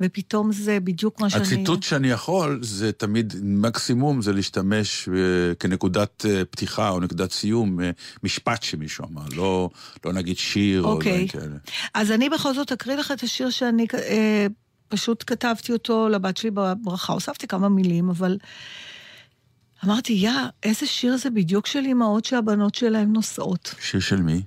[0.00, 1.42] ופתאום זה בדיוק מה שאני...
[1.42, 7.80] הציטוט שאני יכול, זה תמיד, מקסימום זה להשתמש אה, כנקודת אה, פתיחה או נקודת סיום,
[7.80, 7.90] אה,
[8.22, 9.70] משפט שמישהו אמר, לא,
[10.04, 11.28] לא נגיד שיר או דברים אוקיי.
[11.28, 11.56] כאלה.
[11.94, 14.46] אז אני בכל זאת אקריא לך את השיר שאני אה,
[14.88, 17.12] פשוט כתבתי אותו לבת שלי בברכה.
[17.12, 18.38] הוספתי כמה מילים, אבל
[19.84, 20.30] אמרתי, יא,
[20.62, 23.74] איזה שיר זה בדיוק של אימהות שהבנות שלהן נוסעות.
[23.80, 24.42] שיר של מי?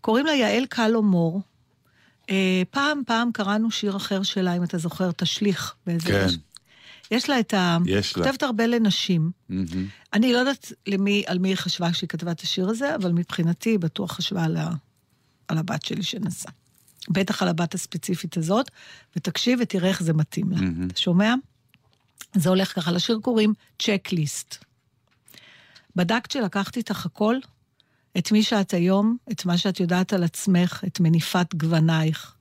[0.00, 1.42] קוראים לה יעל קלו מור.
[2.30, 5.74] אה, פעם, פעם קראנו שיר אחר שלה, אם אתה זוכר, תשליך.
[5.86, 6.08] באיזה...
[6.08, 6.26] כן.
[7.10, 7.78] יש לה את ה...
[7.86, 8.24] יש לה.
[8.24, 9.30] כותבת הרבה לנשים.
[9.48, 9.86] מהמם.
[10.12, 13.70] אני לא יודעת למי, על מי היא חשבה כשהיא כתבה את השיר הזה, אבל מבחינתי
[13.70, 14.70] היא בטוח חשבה על, ה,
[15.48, 16.52] על הבת שלי שנסעה.
[17.10, 18.70] בטח על הבת הספציפית הזאת,
[19.16, 20.60] ותקשיב ותראה איך זה מתאים לה.
[20.60, 20.86] מהמם.
[20.86, 21.34] אתה שומע?
[22.34, 24.64] זה הולך ככה, לשיר קוראים צ'קליסט.
[25.96, 27.36] בדקת שלקחת איתך הכל?
[28.18, 32.34] את מי שאת היום, את מה שאת יודעת על עצמך, את מניפת גוונייך.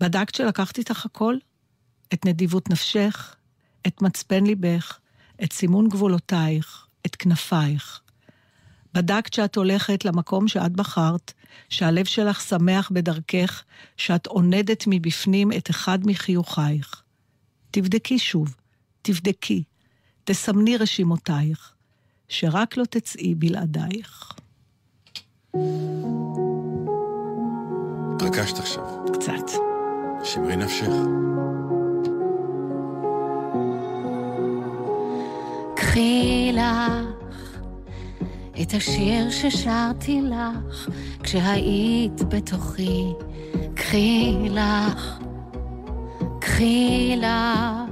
[0.00, 1.36] בדקת שלקחת איתך הכל?
[2.12, 3.36] את נדיבות נפשך,
[3.86, 4.98] את מצפן ליבך,
[5.44, 8.00] את סימון גבולותייך, את כנפייך.
[8.94, 11.32] בדקת שאת הולכת למקום שאת בחרת,
[11.68, 13.64] שהלב שלך שמח בדרכך,
[13.96, 17.02] שאת עונדת מבפנים את אחד מחיוכייך.
[17.70, 18.56] תבדקי שוב,
[19.02, 19.62] תבדקי,
[20.24, 21.74] תסמני רשימותייך,
[22.28, 24.32] שרק לא תצאי בלעדייך.
[28.14, 28.84] התרגשת עכשיו.
[29.12, 29.50] קצת.
[30.24, 30.92] שמרי נפשך.
[35.76, 37.19] קחי לך
[38.62, 40.88] את השיר ששרתי לך
[41.22, 43.04] כשהיית בתוכי.
[43.74, 45.18] קחי לך,
[46.40, 47.90] קחי לך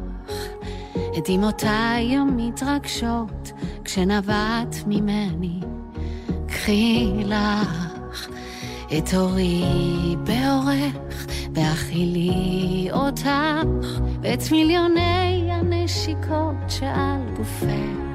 [1.19, 3.53] את דמעותיי המתרגשות
[3.85, 5.61] כשנבעת ממני.
[6.47, 8.29] קחי לך
[8.99, 9.65] את אורי
[10.25, 13.29] באורך והכילי אותך
[14.23, 18.08] ואת מיליוני הנשיקות שעל גופך.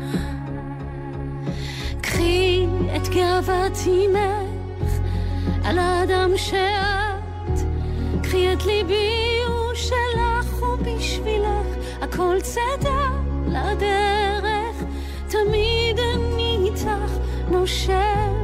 [2.23, 4.99] קחי את גאוות אימך
[5.63, 7.59] על האדם שאת,
[8.23, 11.67] קחי את ליבי הוא שלך ובשבילך
[12.01, 13.09] הכל צידה
[13.47, 14.83] לדרך,
[15.27, 17.11] תמיד אני איתך
[17.49, 18.42] נושמת,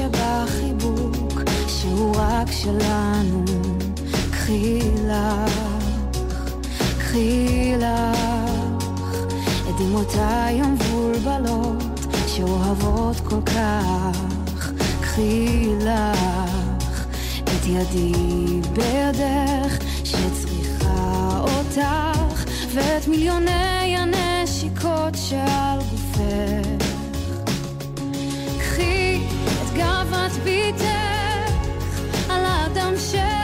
[0.00, 3.44] שבחיבוק שהוא רק שלנו.
[4.30, 5.52] קחי לך,
[6.98, 8.18] קחי לך
[9.68, 11.82] את דמעותיי המבולבלות
[12.26, 14.18] שאוהבות כל כך.
[15.00, 17.04] קחי לך
[17.44, 26.79] את ידי בידך שצריכה אותך ואת מיליוני הנשיקות שעל גופך.
[29.80, 30.84] גאוות ביתך
[32.30, 33.39] על האדם שאת,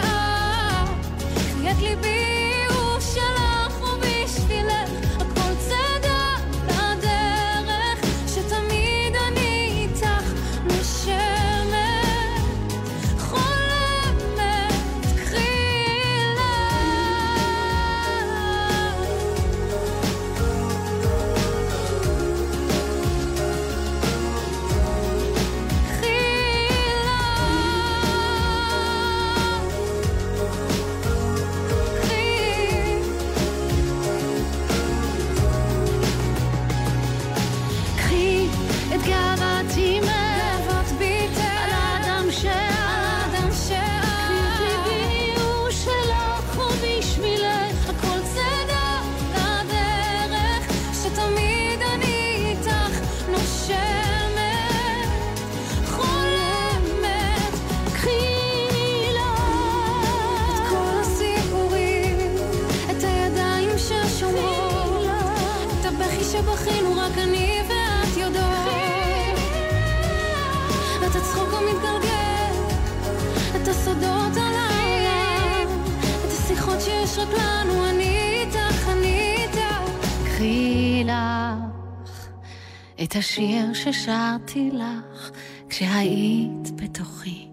[83.93, 85.31] ששרתי לך
[85.69, 87.49] כשהיית בתוכי.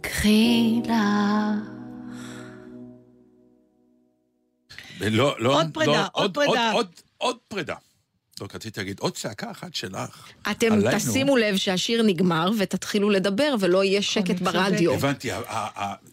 [0.00, 0.92] קחי לך.
[5.00, 6.72] לא, לא, עוד פרידה, לא, עוד פרידה.
[6.72, 7.74] עוד, עוד, עוד פרידה.
[8.40, 10.28] לא, רציתי להגיד, עוד צעקה אחת שלך.
[10.50, 10.90] אתם עלינו.
[10.96, 14.40] תשימו לב שהשיר נגמר ותתחילו לדבר ולא יהיה שקט.
[14.40, 14.94] ברדיו.
[14.94, 15.30] הבנתי,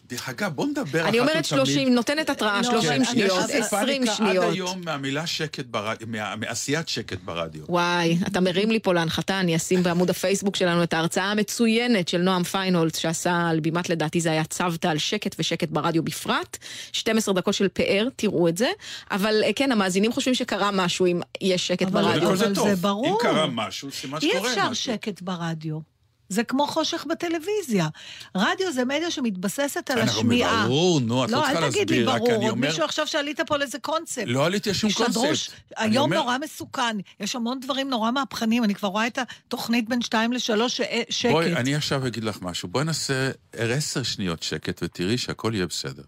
[0.08, 1.64] דרך אגב, בוא נדבר אחת אני אומרת ולתמיד.
[1.66, 3.64] 30, נותנת התראה, לא, 30 אבל שניות, יש 20
[4.04, 4.44] פאניקה שניות.
[4.44, 7.62] עד היום מהמילה שקט ברדיו, מה- מעשיית שקט ברדיו.
[7.68, 12.18] וואי, אתה מרים לי פה להנחתה, אני אשים בעמוד הפייסבוק שלנו את ההרצאה המצוינת של
[12.18, 16.58] נועם פיינולד, שעשה על בימת, לדעתי זה היה צוותא על שקט ושקט ברדיו בפרט.
[16.92, 18.68] 12 דקות של פאר, תראו את זה.
[19.10, 22.28] אבל אה, כן, המאזינים חושבים שקרה משהו אם יש שקט ברדיו.
[22.32, 22.54] אבל.
[22.54, 23.06] זה ברור.
[23.06, 24.92] אם קרה משהו, סימן אי שקורה אפשר משהו.
[24.94, 25.97] שקט ברדיו.
[26.28, 27.88] זה כמו חושך בטלוויזיה.
[28.34, 30.64] רדיו זה מדיה שמתבססת על אנחנו- השמיעה.
[30.66, 32.68] ברור, נו, את לא לא, צריכה אל תגיד לי להסביר, רק ברור, אני עוד אומר...
[32.68, 34.22] מישהו עכשיו שעלית פה לאיזה קונספט.
[34.26, 35.52] לא עליתי על שום קונספט.
[35.78, 39.88] אני היום אומר- נורא מסוכן, יש המון דברים נורא מהפכניים, אני כבר רואה את התוכנית
[39.88, 41.30] בין שתיים לשלוש ש- שקט.
[41.32, 42.68] בואי, אני עכשיו אגיד לך משהו.
[42.68, 46.02] בואי נעשה עשר שניות שקט ותראי שהכל יהיה בסדר.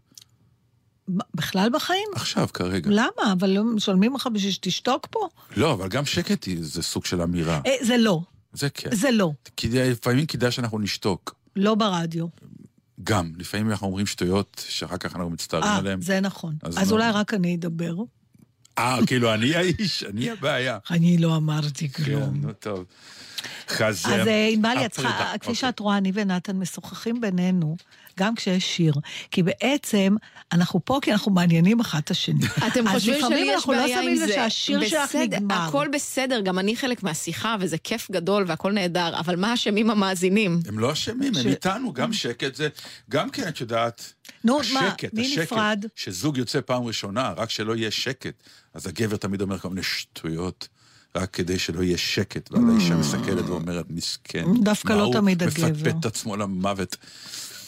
[1.34, 2.08] בכלל בחיים?
[2.14, 2.90] עכשיו, כרגע.
[2.92, 3.32] למה?
[3.32, 5.28] אבל לא משלמים לך בשביל שתשתוק פה?
[5.56, 7.60] לא, אבל גם שקט זה סוג של אמירה.
[7.66, 8.20] אה, זה לא,
[8.52, 8.94] זה כן.
[8.94, 9.30] זה לא.
[9.56, 11.34] כדאי- לפעמים כדאי שאנחנו נשתוק.
[11.56, 12.26] לא ברדיו.
[13.04, 16.00] גם, לפעמים אנחנו אומרים שטויות שאחר כך אנחנו מצטערים אה, עליהן.
[16.02, 16.54] זה נכון.
[16.62, 16.92] אז אז?
[16.92, 17.94] אולי רק אני אדבר.
[18.78, 20.78] אה, כאילו, אני האיש, אני הבעיה.
[20.90, 22.40] אני לא אמרתי כן, כלום.
[22.42, 22.84] נו טוב.
[23.84, 25.54] אז אה, ענבל, הפרידה, כפי אוקיי.
[25.54, 27.76] שאת רואה, אני ונתן משוחחים בינינו,
[28.20, 28.94] גם כשיש שיר.
[29.30, 30.16] כי בעצם,
[30.52, 32.46] אנחנו פה כי אנחנו מעניינים אחת את השני.
[32.68, 34.34] אתם אז חושבים לפעמים שלי יש אנחנו לא בעיה שמים עם לב זה.
[34.34, 35.54] שהשיר שלך בסדר, נגמר.
[35.54, 40.60] הכל בסדר, גם אני חלק מהשיחה, וזה כיף גדול והכל נהדר, אבל מה אשמים המאזינים?
[40.68, 42.68] הם לא אשמים, הם איתנו, גם שקט זה,
[43.10, 44.12] גם כן, את יודעת,
[44.44, 45.84] נו, מה, השקט, מי השקט, נפרד?
[45.96, 48.42] שזוג יוצא פעם ראשונה, רק שלא יהיה שקט,
[48.74, 50.68] אז הגבר תמיד אומר כל מיני שטויות.
[51.14, 54.44] רק כדי שלא יהיה שקט, ואז האישה מסתכלת ואומרת, מסכן.
[54.62, 55.68] דווקא מה לא הוא תמיד הגבר.
[55.68, 56.96] מפטפט את עצמו למוות.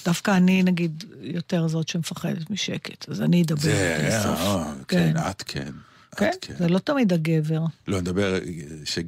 [0.04, 4.40] דווקא אני, נגיד, יותר זאת שמפחדת משקט, אז אני אדבר זה, עד הסוף.
[4.40, 5.12] אה, כן.
[5.14, 5.72] כן, את כן.
[6.16, 6.56] כן, את כן.
[6.58, 7.60] זה לא תמיד הגבר.
[7.88, 8.38] לא, אני מדבר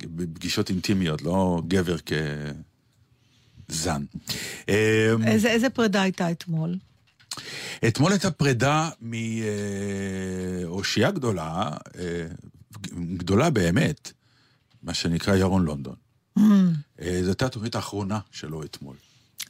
[0.04, 1.96] בפגישות אינטימיות, לא גבר
[3.68, 4.04] כזן.
[4.68, 4.74] אמ,
[5.26, 6.78] איזה איזה פרידה הייתה אתמול?
[7.88, 8.90] אתמול הייתה פרידה
[10.62, 12.26] מאושייה גדולה, אה,
[13.16, 14.12] גדולה באמת,
[14.82, 15.94] מה שנקרא ירון לונדון.
[16.38, 16.42] Mm.
[17.00, 18.96] אה, זו הייתה התוכנית האחרונה שלו אתמול.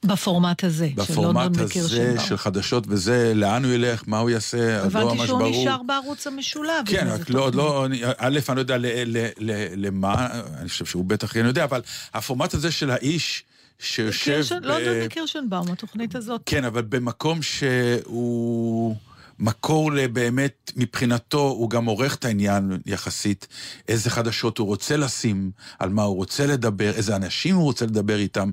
[0.05, 2.17] בפורמט הזה, של בפורמט הזה.
[2.27, 5.51] של חדשות וזה, לאן הוא ילך, מה הוא יעשה, עוד לא הבנתי ממש שהוא ברור.
[5.63, 6.71] נשאר בערוץ המשולב.
[6.87, 7.55] כן, רק לא, עוד.
[7.55, 7.87] לא,
[8.19, 10.29] א', אני לא יודע ל- ל- ל- למה,
[10.61, 11.81] אני חושב שהוא בטח כן יודע, אבל
[12.15, 13.45] הפורמט הזה של האיש
[13.79, 14.25] שיושב...
[14.43, 16.41] קירשן- ב- לונדון וקירשנבאום, התוכנית הזאת.
[16.47, 18.97] כן, אבל במקום שהוא
[19.39, 23.47] מקור לבאמת, מבחינתו, הוא גם עורך את העניין יחסית,
[23.89, 28.19] איזה חדשות הוא רוצה לשים, על מה הוא רוצה לדבר, איזה אנשים הוא רוצה לדבר
[28.19, 28.51] איתם.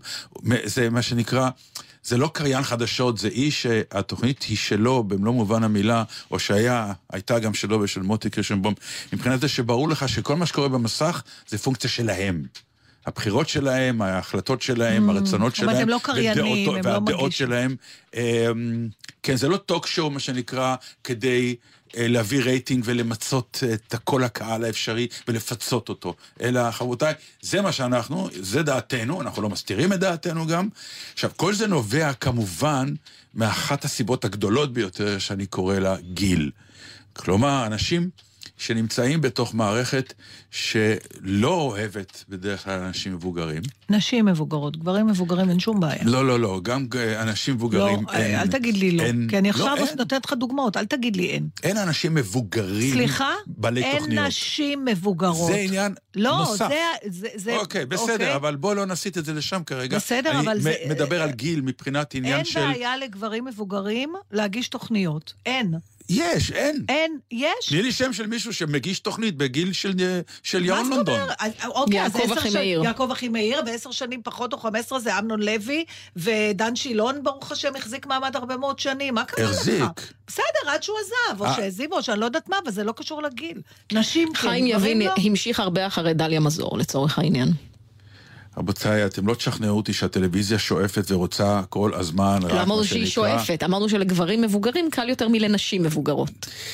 [0.65, 1.50] זה מה שנקרא...
[2.04, 7.39] זה לא קריין חדשות, זה איש שהתוכנית היא שלו במלוא מובן המילה, או שהיה, הייתה
[7.39, 8.74] גם שלו ושל מוטי קירשנבום,
[9.13, 12.44] מבחינת זה שברור לך שכל מה שקורה במסך זה פונקציה שלהם.
[13.06, 17.22] הבחירות שלהם, ההחלטות שלהם, הרצונות Mm, זאת אומרת, שלהם, הם לא קריינים, הם לא והדעות
[17.24, 17.32] מגישים.
[17.32, 17.76] שלהם.
[18.16, 18.88] אמ,
[19.24, 21.56] כן, זה לא טוק שואו, מה שנקרא, כדי
[21.98, 26.16] אה, להביא רייטינג ולמצות את כל הקהל האפשרי ולפצות אותו.
[26.42, 30.68] אלא, חברותיי, זה מה שאנחנו, זה דעתנו, אנחנו לא מסתירים את דעתנו גם.
[31.14, 32.94] עכשיו, כל זה נובע כמובן
[33.36, 36.52] מאחת הסיבות הגדולות ביותר שאני קורא לה גיל.
[37.14, 38.10] כלומר, אנשים
[38.62, 40.13] שנמצאים בתוך מערכת
[40.52, 43.62] שלא אוהבת בדרך כלל אנשים מבוגרים.
[43.89, 46.04] נשים מבוגרות, גברים מבוגרים, אין שום בעיה.
[46.06, 48.39] לא, לא, לא, גם אה, אנשים לא, מבוגרים אין.
[48.39, 49.97] אל תגיד לי לא, אין- כי אני לא, עכשיו אין.
[49.97, 51.47] נותנת לך דוגמאות, אל תגיד לי אין.
[51.63, 53.34] אין אנשים מבוגרים סליחה?
[53.47, 54.26] בעלי אין תוכניות.
[54.28, 55.47] נשים מבוגרות.
[55.52, 56.67] זה עניין לא, נוסף.
[56.69, 56.76] זה...
[57.10, 58.36] זה, זה אוקיי, בסדר, אוקיי?
[58.36, 59.97] אבל בוא לא נסיט את זה לשם כרגע.
[59.97, 62.60] בסדר, אני אבל זה- מדבר על גיל מבחינת עניין אין של...
[62.60, 65.34] בעיה לגברים מבוגרים להגיש תוכניות.
[65.45, 65.74] אין.
[66.10, 66.86] יש, אין.
[66.90, 67.66] אין, יש.
[67.70, 69.94] תני לי שם של מישהו שמגיש תוכנית בגיל של,
[70.44, 71.20] של מה ירון זאת לונדון.
[71.22, 71.36] אומרת?
[71.40, 72.80] אז, אוקיי, אז יעקב עשר אחימאיר.
[72.80, 75.86] שנים- יעקב אחימאיר, ועשר שנים פחות או חמש עשרה זה אמנון לוי,
[76.16, 79.14] ודן שילון, ברוך השם, החזיק מעמד הרבה מאוד שנים.
[79.16, 79.52] מה קרה לך?
[79.52, 80.12] החזיק.
[80.28, 81.56] בסדר, עד שהוא עזב, או אה.
[81.56, 83.62] שהעזיבו, או שאני לא יודעת מה, אבל זה לא קשור לגיל.
[83.94, 85.12] נשים כן, חיים יבין לא.
[85.18, 87.48] המשיך הרבה אחרי דליה מזור, לצורך העניין.
[88.58, 93.06] רבותיי, אתם לא תשכנעו אותי שהטלוויזיה שואפת ורוצה כל הזמן, רק לא מה אמרנו שהיא
[93.06, 96.30] שנקרא- שואפת, אמרנו שלגברים מבוגרים קל יותר מלנשים מבוגרות.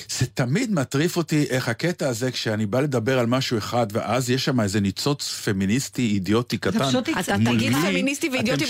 [0.10, 4.46] זה תמיד מטריף אותי איך הקטע הזה, כשאני בא לדבר על משהו אחד, ואז יש
[4.46, 6.78] שם איזה ניצוץ פמיניסטי אידיוטי קטן.
[7.20, 8.66] אתה תגיד מי, פמיניסטי ואידיוטי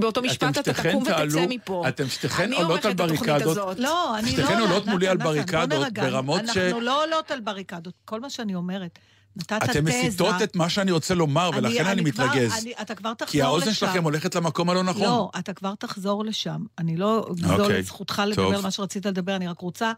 [0.00, 1.84] באותו אתם משפט, אתה תקום ותצא מפה.
[1.88, 3.56] אתם שתיכן אני עולות על עורכת את התוכנית בריקדות.
[3.58, 3.78] הזאת.
[3.78, 4.32] לא, אני לא...
[4.32, 6.02] שתיכן עולות מולי על בריקדות נרגע.
[6.02, 7.94] ברמות ש- אנחנו לא עולות על בריקדות.
[8.04, 8.98] כל מה שאני אומרת,
[9.38, 9.72] נתת תזה...
[9.72, 12.52] אתם מסיטות את מה שאני רוצה לומר, ולכן אני כבר- מתרגז.
[12.62, 13.32] אני- אתה כבר תחזור לשם.
[13.32, 15.02] כי האוזן שלכם הולכת למקום הלא נכון.
[15.02, 16.64] לא, אתה כבר תחזור לשם.
[16.78, 18.54] אני לא אגזול אוקיי, את זכותך לדבר.
[18.56, 19.92] על מה שרצית לדבר, אני רק רוצה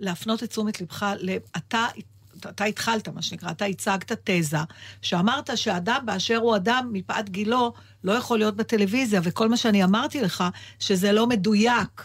[0.00, 1.06] להפנות את תשומת לבך,
[1.56, 1.86] אתה...
[2.50, 4.56] אתה התחלת, מה שנקרא, אתה הצגת תזה,
[5.02, 7.72] שאמרת שאדם באשר הוא אדם, מפאת גילו,
[8.04, 10.44] לא יכול להיות בטלוויזיה, וכל מה שאני אמרתי לך,
[10.78, 12.02] שזה לא מדויק.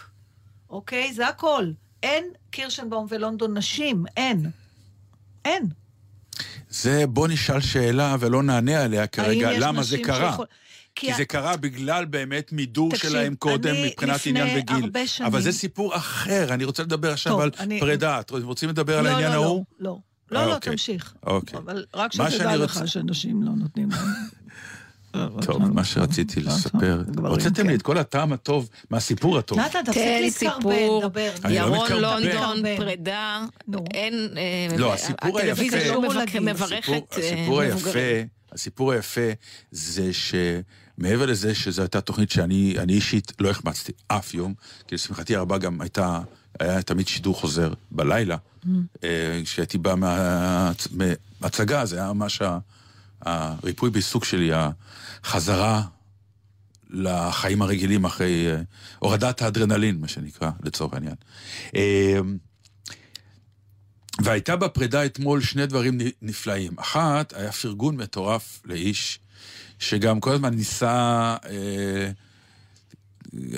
[0.70, 1.14] אוקיי?
[1.14, 1.70] זה הכל.
[2.02, 4.50] אין קירשנבאום ולונדון נשים, אין.
[5.44, 5.68] אין.
[6.72, 10.30] זה בוא נשאל שאלה ולא נענה עליה כרגע, למה זה קרה.
[10.30, 10.46] שיכול-
[10.94, 15.06] כי זה קרה בגלל באמת מידור תקשיב, שלהם קודם מבחינת עניין וגיל.
[15.06, 18.20] שנים- אבל זה סיפור אחר, אני רוצה לדבר עכשיו טוב, על אני- פרידה.
[18.20, 19.64] אתם רוצים לדבר על לא, העניין לא, לא, ההוא?
[19.80, 19.90] לא.
[19.90, 19.96] אה,
[20.40, 20.72] לא, לא, אוקיי.
[20.72, 21.14] תמשיך.
[21.26, 21.58] אוקיי.
[21.58, 23.88] אבל רק שתדע לך רוצה- שאנשים לא נותנים.
[25.42, 27.02] טוב, מה שרציתי לספר.
[27.16, 27.74] הוצאתם לי כן.
[27.74, 29.58] את כל הטעם הטוב מהסיפור הטוב.
[29.60, 31.30] נתן, תפסיק להתקרבן, דבר.
[31.44, 31.92] לא ירון.
[31.92, 32.76] לונדון.
[32.76, 33.44] פרידה.
[33.94, 34.28] אין...
[34.36, 36.00] אה, לא, הסיפור הטלוויזיה היפה- לא.
[36.40, 38.26] מברכת הסיפור, אה, הסיפור היפה, מבוגרים.
[38.52, 39.20] הסיפור היפה
[39.70, 44.54] זה שמעבר לזה שזו הייתה תוכנית שאני אני אישית לא החמצתי אף יום,
[44.88, 46.20] כי לשמחתי הרבה גם הייתה
[46.60, 48.36] היה תמיד שידור חוזר בלילה.
[49.04, 49.08] אה,
[49.44, 50.72] כשהייתי בא מה-
[51.40, 52.42] מהצגה, זה היה ממש
[53.22, 54.50] הריפוי בעיסוק שלי,
[55.24, 55.82] החזרה
[56.92, 58.60] לחיים הרגילים אחרי אה,
[58.98, 61.14] הורדת האדרנלין, מה שנקרא, לצורך העניין.
[61.76, 62.18] אה,
[64.22, 66.72] והייתה בפרידה אתמול שני דברים נפלאים.
[66.78, 69.18] אחת, היה פרגון מטורף לאיש
[69.78, 72.10] שגם כל הזמן ניסה, אה,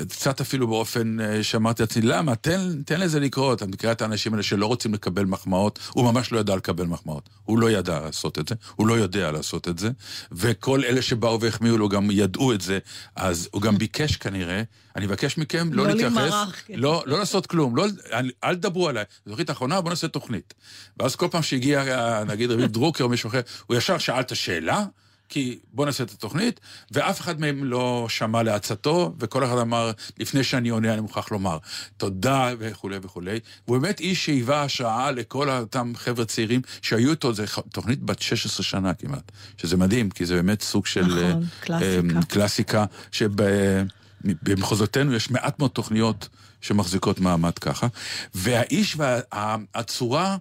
[0.08, 2.36] קצת אפילו באופן אה, שאמרתי לעצמי, למה?
[2.36, 3.58] תן, תן לזה לקרות.
[3.62, 7.28] אתה מכיר את האנשים האלה שלא רוצים לקבל מחמאות, הוא ממש לא ידע לקבל מחמאות.
[7.44, 9.90] הוא לא ידע לעשות את זה, הוא לא יודע לעשות את זה,
[10.32, 12.78] וכל אלה שבאו והחמיאו לו גם ידעו את זה,
[13.16, 14.62] אז הוא גם ביקש כנראה,
[14.96, 16.74] אני מבקש מכם לא, לא להתייחס, להימרח, כן.
[16.76, 19.04] לא, לא לעשות כלום, לא, אל, אל תדברו עליי.
[19.28, 20.54] תוכנית אחרונה, בוא נעשה תוכנית.
[20.98, 24.32] ואז כל פעם שהגיע, אה, נגיד רביב דרוקר או מישהו אחר, הוא ישר שאל את
[24.32, 24.84] השאלה,
[25.28, 26.60] כי בוא נעשה את התוכנית,
[26.90, 31.58] ואף אחד מהם לא שמע לעצתו, וכל אחד אמר, לפני שאני עונה, אני מוכרח לומר,
[31.96, 33.40] תודה וכולי וכולי.
[33.68, 38.64] והוא באמת איש שהיווה השראה לכל אותם חבר'ה צעירים שהיו איתו, זו תוכנית בת 16
[38.64, 41.04] שנה כמעט, שזה מדהים, כי זה באמת סוג של...
[41.04, 42.16] נכון, אה, קלאסיקה.
[42.16, 46.28] אה, קלאסיקה, שבמחוזותינו יש מעט מאוד תוכניות
[46.60, 47.86] שמחזיקות מעמד ככה.
[48.34, 50.36] והאיש והצורה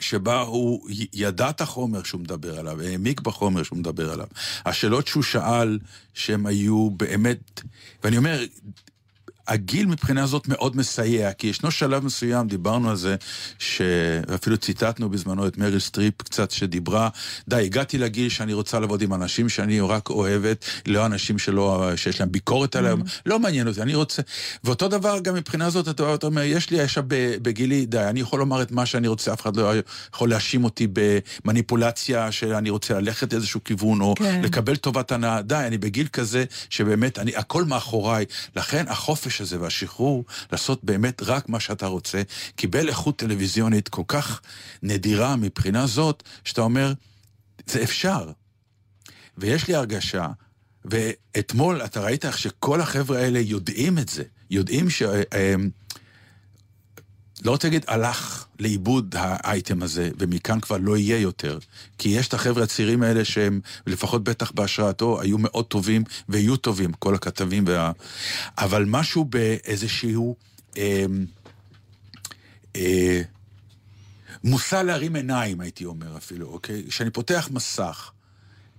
[0.00, 4.26] שבה הוא ידע את החומר שהוא מדבר עליו, העמיק בחומר שהוא מדבר עליו.
[4.66, 5.78] השאלות שהוא שאל,
[6.14, 7.60] שהן היו באמת,
[8.04, 8.44] ואני אומר,
[9.48, 13.16] הגיל מבחינה זאת מאוד מסייע, כי ישנו שלב מסוים, דיברנו על זה,
[13.58, 17.08] שאפילו ציטטנו בזמנו את מריל סטריפ קצת, שדיברה,
[17.48, 22.20] די, הגעתי לגיל שאני רוצה לעבוד עם אנשים שאני רק אוהבת, לא אנשים שלא, שיש
[22.20, 24.22] להם ביקורת עליהם, לא מעניין אותי, אני רוצה...
[24.64, 27.04] ואותו דבר גם מבחינה זאת, אתה אומר, יש לי עכשיו
[27.42, 29.72] בגילי, די, אני יכול לומר את מה שאני רוצה, אף אחד לא
[30.14, 34.40] יכול להאשים אותי במניפולציה, שאני רוצה ללכת לאיזשהו כיוון, או כן.
[34.42, 35.42] לקבל טובת הנאה.
[35.42, 38.24] די, אני בגיל כזה שבאמת, אני, הכל מאחוריי.
[38.56, 42.22] לכן החופש הזה והשחרור לעשות באמת רק מה שאתה רוצה,
[42.56, 44.40] קיבל איכות טלוויזיונית כל כך
[44.82, 46.92] נדירה מבחינה זאת, שאתה אומר,
[47.66, 48.30] זה אפשר.
[49.38, 50.26] ויש לי הרגשה,
[50.84, 55.02] ואתמול אתה ראית איך שכל החבר'ה האלה יודעים את זה, יודעים ש...
[57.46, 61.58] לא רוצה להגיד הלך לאיבוד האייטם הזה, ומכאן כבר לא יהיה יותר.
[61.98, 66.92] כי יש את החבר'ה הצעירים האלה שהם, לפחות בטח בהשראתו, היו מאוד טובים ויהיו טובים,
[66.92, 67.92] כל הכתבים וה...
[68.58, 70.36] אבל משהו באיזשהו...
[70.78, 71.04] אה,
[72.76, 73.22] אה,
[74.44, 76.82] מושא להרים עיניים, הייתי אומר אפילו, אוקיי?
[76.88, 78.10] כשאני פותח מסך,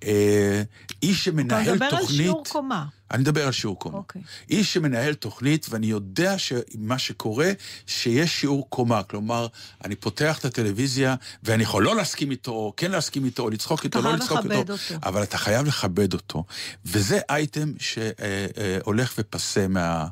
[0.04, 0.62] אה,
[1.04, 2.10] איש אתה שמנהל מדבר תוכנית...
[2.10, 2.86] על שיעור קומה.
[3.12, 3.98] אני מדבר על שיעור קומה.
[3.98, 4.22] אוקיי.
[4.50, 7.52] איש שמנהל תוכנית, ואני יודע שמה שקורה,
[7.86, 9.04] שיש שיעור קומה.
[9.04, 9.48] כלומר,
[9.86, 13.84] אני פותח את הטלוויזיה, ואני יכול לא להסכים איתו, או כן להסכים איתו, או לצחוק
[13.84, 14.48] איתו, לא חייב לצחוק איתו.
[14.50, 14.96] לכבד אותו.
[15.04, 16.44] אבל אתה חייב לכבד אותו.
[16.86, 20.08] וזה אייטם שהולך ופסה מה...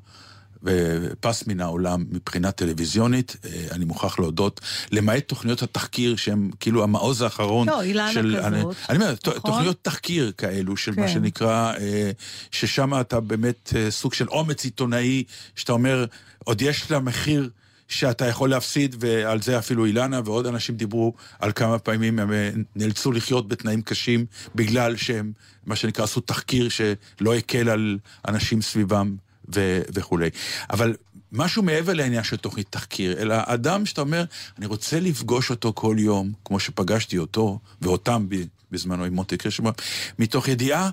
[0.66, 7.22] ופס מן העולם מבחינה טלוויזיונית, אה, אני מוכרח להודות, למעט תוכניות התחקיר שהן כאילו המעוז
[7.22, 8.36] האחרון לא, אילנה של...
[8.38, 9.34] כזאת, אני, אני אומר, נכון?
[9.34, 11.14] תוכניות תחקיר כאלו, של מה כן.
[11.14, 12.12] שנקרא, אה,
[12.52, 15.24] ששם אתה באמת אה, סוג של אומץ עיתונאי,
[15.56, 16.06] שאתה אומר,
[16.44, 17.50] עוד יש לה מחיר
[17.88, 22.32] שאתה יכול להפסיד, ועל זה אפילו אילנה ועוד אנשים דיברו על כמה פעמים הם
[22.76, 24.26] נאלצו לחיות בתנאים קשים,
[24.56, 25.32] בגלל שהם,
[25.66, 27.98] מה שנקרא, עשו תחקיר שלא הקל על
[28.28, 29.16] אנשים סביבם
[29.56, 30.30] ו- וכולי.
[30.70, 30.96] אבל
[31.32, 34.26] משהו מעבר לעניין של תוכנית תחקיר, אלא אדם שאתה אומר,
[34.58, 38.28] אני רוצה לפגוש אותו כל יום, כמו שפגשתי אותו, ואותם
[38.72, 39.72] בזמנו עם מוטי קרשמן,
[40.20, 40.90] מתוך ידיעה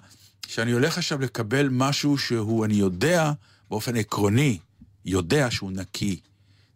[0.46, 3.32] שאני הולך עכשיו לקבל משהו שהוא, אני יודע,
[3.70, 4.58] באופן עקרוני,
[5.04, 6.20] יודע שהוא נקי.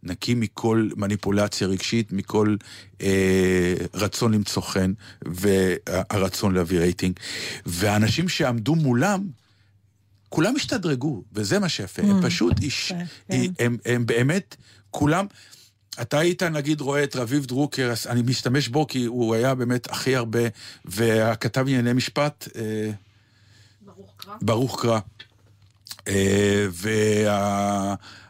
[0.03, 2.57] נקי מכל מניפולציה רגשית, מכל
[3.01, 4.93] אה, רצון למצוא חן
[5.25, 7.19] והרצון להביא רייטינג.
[7.67, 9.27] והאנשים שעמדו מולם,
[10.29, 12.03] כולם השתדרגו, וזה מה שיפה.
[12.03, 13.05] הם פשוט, איש, כן.
[13.59, 14.57] הם, הם באמת,
[14.91, 15.27] כולם...
[16.01, 20.17] אתה היית, נגיד, רואה את רביב דרוקר, אני משתמש בו כי הוא היה באמת הכי
[20.17, 20.41] הרבה,
[20.85, 22.91] והכתב לענייני משפט, אה,
[24.43, 24.99] ברוך קרא.
[26.09, 26.67] אה,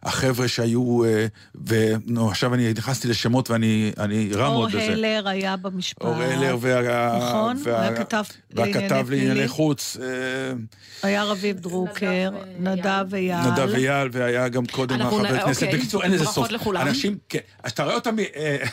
[0.02, 4.92] והחבר'ה שהיו, אה, ונו, עכשיו אני נכנסתי לשמות ואני אני רע אור מאוד בזה.
[4.92, 6.02] הלר היה במשפט.
[6.02, 7.18] אור הלר וה...
[7.18, 7.56] נכון,
[8.50, 9.48] והכתב לענייני.
[9.48, 10.06] חוץ, אה,
[11.02, 13.36] היה רביב דרוקר, נדב אייל.
[13.36, 15.62] נדב אייל, והיה גם קודם החבר כנסת.
[15.62, 15.78] אוקיי.
[15.78, 16.50] בקיצור, אין לזה ברכות סוף.
[16.50, 16.88] לכולם.
[16.88, 18.16] אנשים, כן, אז אתה רואה אותם,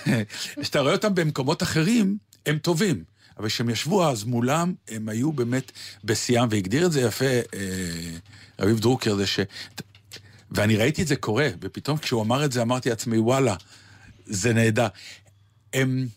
[0.62, 3.14] כשאתה רואה אותם במקומות אחרים, הם טובים.
[3.40, 5.72] אבל כשהם ישבו אז מולם, הם היו באמת
[6.04, 7.26] בשיאם, והגדיר את זה יפה
[8.64, 9.40] רביב דרוקר, זה ש...
[10.52, 13.56] ואני ראיתי את זה קורה, ופתאום כשהוא אמר את זה, אמרתי לעצמי, וואלה,
[14.26, 14.88] זה נהדר.
[15.74, 16.08] הם,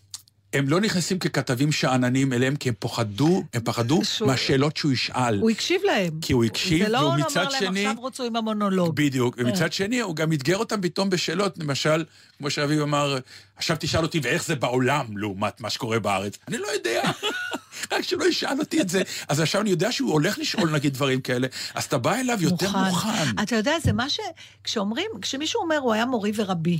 [0.52, 5.38] הם לא נכנסים ככתבים שאננים אליהם, כי הם פחדו, הם פחדו שהוא- מהשאלות שהוא ישאל.
[5.40, 6.10] הוא הקשיב להם.
[6.22, 8.96] כי הוא הקשיב, זה לא והוא הוא מצד אמר להם, שני- עכשיו רוצו עם המונולוג.
[8.96, 9.44] בדיוק, אה.
[9.44, 12.04] ומצד שני הוא גם אתגר אותם פתאום בשאלות, למשל,
[12.38, 13.18] כמו שאביב אמר,
[13.56, 16.38] עכשיו תשאל אותי ואיך זה בעולם לעומת מה שקורה בארץ.
[16.48, 17.02] אני לא יודע,
[17.92, 19.02] רק שלא ישאל אותי את זה.
[19.28, 22.76] אז עכשיו אני יודע שהוא הולך לשאול נגיד דברים כאלה, אז אתה בא אליו יותר
[22.76, 23.42] מוכן.
[23.42, 24.20] אתה יודע, זה מה ש...
[24.64, 26.78] כשאומרים, כשמישהו אומר, הוא היה מורי ורבי,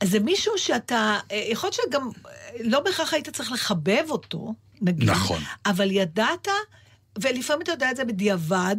[0.00, 1.18] אז זה מישהו שאתה,
[1.50, 2.30] יכול להיות שגם אה,
[2.60, 5.10] לא בהכרח היית צריך לחבב אותו, נגיד.
[5.10, 5.42] נכון.
[5.66, 6.48] אבל ידעת,
[7.18, 8.76] ולפעמים אתה יודע את זה בדיעבד,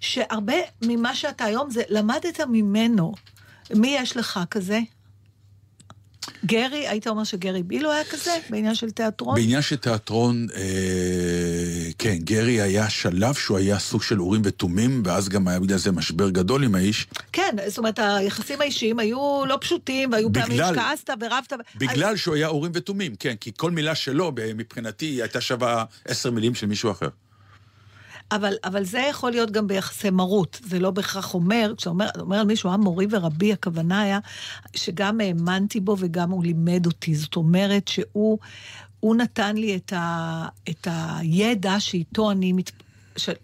[0.00, 3.14] שהרבה ממה שאתה היום זה למדת ממנו.
[3.74, 4.80] מי יש לך כזה?
[6.44, 9.34] גרי, היית אומר שגרי בילו היה כזה, בעניין של תיאטרון?
[9.34, 10.60] בעניין של תיאטרון, אה,
[11.98, 15.92] כן, גרי היה שלב שהוא היה סוג של אורים ותומים, ואז גם היה בגלל זה
[15.92, 20.74] משבר גדול עם האיש, כן, זאת אומרת, היחסים האישיים היו לא פשוטים, והיו פעמים בגלל-
[20.74, 21.52] שכעסת ורבת.
[21.76, 26.54] בגלל שהוא היה אורים ותומים, כן, כי כל מילה שלו, מבחינתי, הייתה שווה עשר מילים
[26.54, 27.08] של מישהו אחר.
[28.34, 30.60] אבל, אבל זה יכול להיות גם ביחסי מרות.
[30.64, 34.18] זה לא בהכרח אומר, כשאומר אומר על מישהו, היה מורי ורבי, הכוונה היה
[34.76, 37.14] שגם האמנתי בו וגם הוא לימד אותי.
[37.14, 38.38] זאת אומרת שהוא
[39.00, 42.70] הוא נתן לי את, ה, את הידע שאיתו אני מת...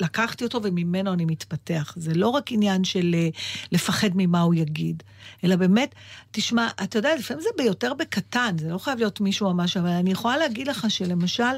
[0.01, 1.95] לקחתי אותו וממנו אני מתפתח.
[1.97, 3.29] זה לא רק עניין של אה,
[3.73, 5.03] לפחד ממה הוא יגיד,
[5.45, 5.95] אלא באמת,
[6.31, 10.11] תשמע, אתה יודע, לפעמים זה ביותר בקטן, זה לא חייב להיות מישהו ממש, אבל אני
[10.11, 11.55] יכולה להגיד לך שלמשל,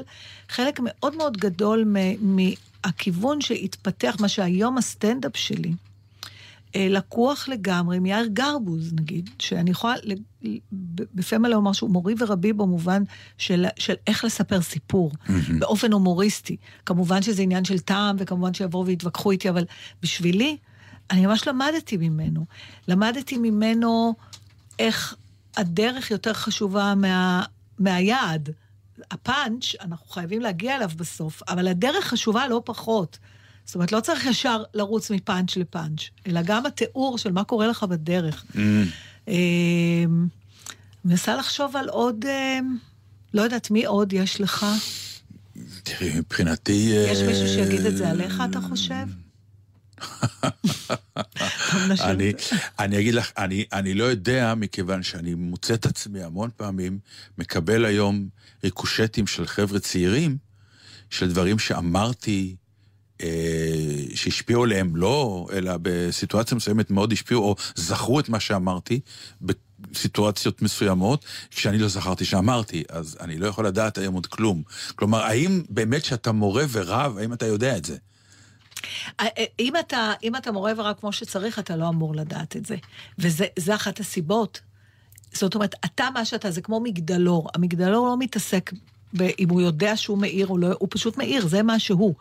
[0.49, 2.53] חלק מאוד מאוד גדול מ-
[2.85, 5.73] מהכיוון שהתפתח, מה שהיום הסטנדאפ שלי,
[6.75, 9.95] אה, לקוח לגמרי מיאיר גרבוז, נגיד, שאני יכולה
[10.91, 13.03] בפה מלא לומר שהוא מורי ורבי במובן
[13.37, 15.11] של, של איך לספר סיפור,
[15.59, 16.57] באופן הומוריסטי.
[16.85, 19.65] כמובן שזה עניין של טעם, וכמובן שיבואו ויתווכחו איתי, אבל
[20.01, 20.57] בשבילי,
[21.11, 22.45] אני ממש למדתי ממנו.
[22.87, 24.13] למדתי ממנו
[24.79, 25.15] איך
[25.57, 27.43] הדרך יותר חשובה מה,
[27.79, 28.49] מהיעד.
[29.11, 33.17] הפאנץ', אנחנו חייבים להגיע אליו בסוף, אבל הדרך חשובה לא פחות.
[33.65, 37.83] זאת אומרת, לא צריך ישר לרוץ מפאנץ' לפאנץ', אלא גם התיאור של מה קורה לך
[37.83, 38.45] בדרך.
[39.27, 39.33] אה,
[41.05, 42.59] מנסה לחשוב על עוד, אה,
[43.33, 44.65] לא יודעת, מי עוד יש לך?
[45.83, 46.93] תראי, מבחינתי...
[47.11, 49.05] יש מישהו אה, שיגיד את זה עליך, אתה חושב?
[52.01, 52.33] אני.
[52.79, 56.99] אני אגיד לך, אני, אני לא יודע, מכיוון שאני מוצא את עצמי המון פעמים,
[57.37, 58.27] מקבל היום
[58.63, 60.37] ריקושטים של חבר'ה צעירים,
[61.09, 62.55] של דברים שאמרתי,
[63.21, 68.99] אה, שהשפיעו עליהם לא, אלא בסיטואציה מסוימת מאוד השפיעו, או זכרו את מה שאמרתי,
[69.41, 74.63] בסיטואציות מסוימות, כשאני לא זכרתי שאמרתי, אז אני לא יכול לדעת היום עוד כלום.
[74.95, 77.97] כלומר, האם באמת שאתה מורה ורב, האם אתה יודע את זה?
[79.19, 82.65] אה, אה, אם אתה, אם אתה מורה ורק כמו שצריך, אתה לא אמור לדעת את
[82.65, 82.75] זה.
[83.19, 84.59] וזה אחת הסיבות.
[85.33, 87.49] זאת אומרת, אתה מה שאתה, זה כמו מגדלור.
[87.55, 88.71] המגדלור לא מתעסק
[89.17, 92.13] ב, אם הוא יודע שהוא מאיר או לא, הוא פשוט מאיר, זה מה שהוא.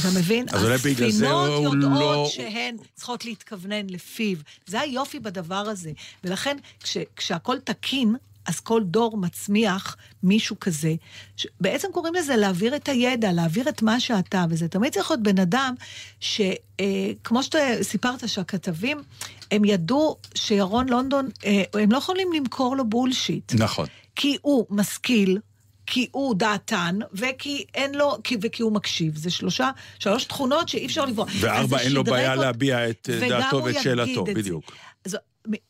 [0.00, 0.46] אתה מבין?
[0.52, 4.36] אז אולי בגלל זה הוא הספינות לא- יודעות שהן צריכות להתכוונן לפיו.
[4.66, 5.90] זה היופי בדבר הזה.
[6.24, 8.16] ולכן, כש, כשהכול תקין,
[8.46, 10.94] אז כל דור מצמיח מישהו כזה.
[11.36, 11.46] ש...
[11.60, 15.38] בעצם קוראים לזה להעביר את הידע, להעביר את מה שאתה, וזה תמיד צריך להיות בן
[15.38, 15.74] אדם
[16.20, 19.02] שכמו שאתה סיפרת שהכתבים,
[19.50, 23.52] הם ידעו שירון לונדון, אה, הם לא יכולים למכור לו בולשיט.
[23.54, 23.86] נכון.
[24.16, 25.38] כי הוא משכיל,
[25.86, 29.16] כי הוא דעתן, וכי אין לו, כי, וכי הוא מקשיב.
[29.16, 31.28] זה שלושה, שלוש תכונות שאי אפשר לברוח.
[31.40, 34.52] וארבע, אין לו בעיה להביע את אה, דעתו ואת שאלתו, זה.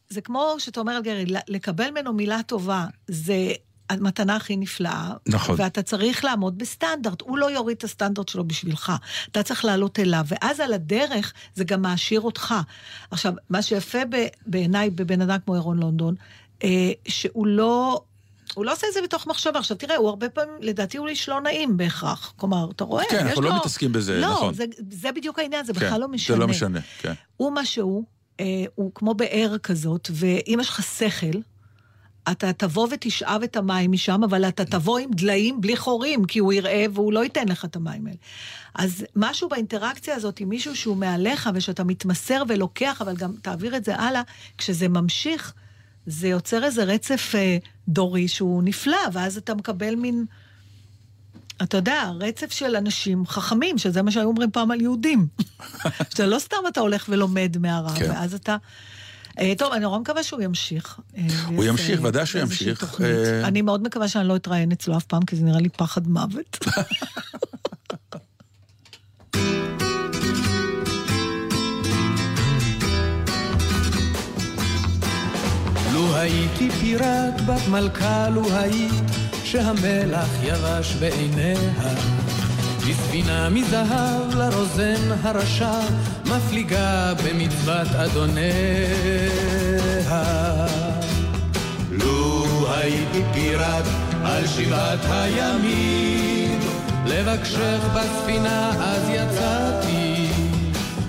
[0.09, 3.53] זה כמו שאתה אומר גרי, לקבל ממנו מילה טובה, זה
[3.91, 5.13] המתנה הכי נפלאה.
[5.27, 5.55] נכון.
[5.59, 8.93] ואתה צריך לעמוד בסטנדרט, הוא לא יוריד את הסטנדרט שלו בשבילך.
[9.33, 12.55] אתה צריך לעלות אליו, ואז על הדרך זה גם מעשיר אותך.
[13.11, 13.99] עכשיו, מה שיפה
[14.47, 16.15] בעיניי בבן אדם כמו ירון לונדון,
[16.65, 18.01] אה, שהוא לא...
[18.55, 19.59] הוא לא עושה את זה בתוך מחשבה.
[19.59, 22.33] עכשיו, תראה, הוא הרבה פעמים, לדעתי הוא איש לא נעים בהכרח.
[22.37, 23.49] כלומר, אתה רואה, כן, יש אנחנו לו...
[23.49, 24.55] לא מתעסקים בזה, לא, נכון.
[24.55, 26.37] זה, זה בדיוק העניין, זה כן, בכלל לא משנה.
[26.37, 27.13] זה לא משנה, כן.
[27.37, 28.05] הוא מה שהוא,
[28.41, 31.39] אה, הוא כמו באר כזאת, ואם יש לך שכל,
[32.31, 36.53] אתה תבוא ותשאב את המים משם, אבל אתה תבוא עם דליים בלי חורים, כי הוא
[36.53, 38.19] יראה והוא לא ייתן לך את המים האלה.
[38.75, 43.85] אז משהו באינטראקציה הזאת עם מישהו שהוא מעליך, ושאתה מתמסר ולוקח, אבל גם תעביר את
[43.85, 44.23] זה הלאה,
[44.59, 45.53] כשזה ממשיך,
[46.07, 47.59] זה יוצר איזה רצף אה,
[47.89, 50.25] דורי שהוא נפלא, ואז אתה מקבל מין...
[51.63, 55.27] אתה יודע, רצף של אנשים חכמים, שזה מה שהיו אומרים פעם על יהודים.
[56.11, 58.11] שאתה לא סתם אתה הולך ולומד מהרב, כן.
[58.11, 58.57] ואז אתה...
[59.39, 61.01] אה, טוב, אני נורא מקווה שהוא ימשיך.
[61.17, 63.01] אה, הוא ימשיך, ודאי שהוא ימשיך.
[63.01, 66.09] אה, אני מאוד מקווה שאני לא אתראיין אצלו אף פעם, כי זה נראה לי פחד
[66.09, 66.59] מוות.
[75.93, 81.95] לו הייתי פיראט בת מלכה, לו היית שהמלח יבש בעיניה.
[82.89, 85.81] בספינה מזהב לרוזן הרשע,
[86.25, 88.47] מפליגה במצוות אדוניה.
[91.91, 93.85] לו הייתי פיראט
[94.25, 96.61] על שבעת הימים,
[97.07, 100.29] לבקשך בספינה אז יצאתי,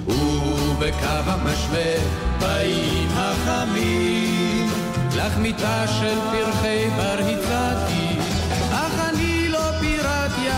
[0.07, 1.95] ובקו המשווה
[2.39, 4.69] באים החמים,
[5.15, 8.06] לך מיטה של פרחי בר הצעתי,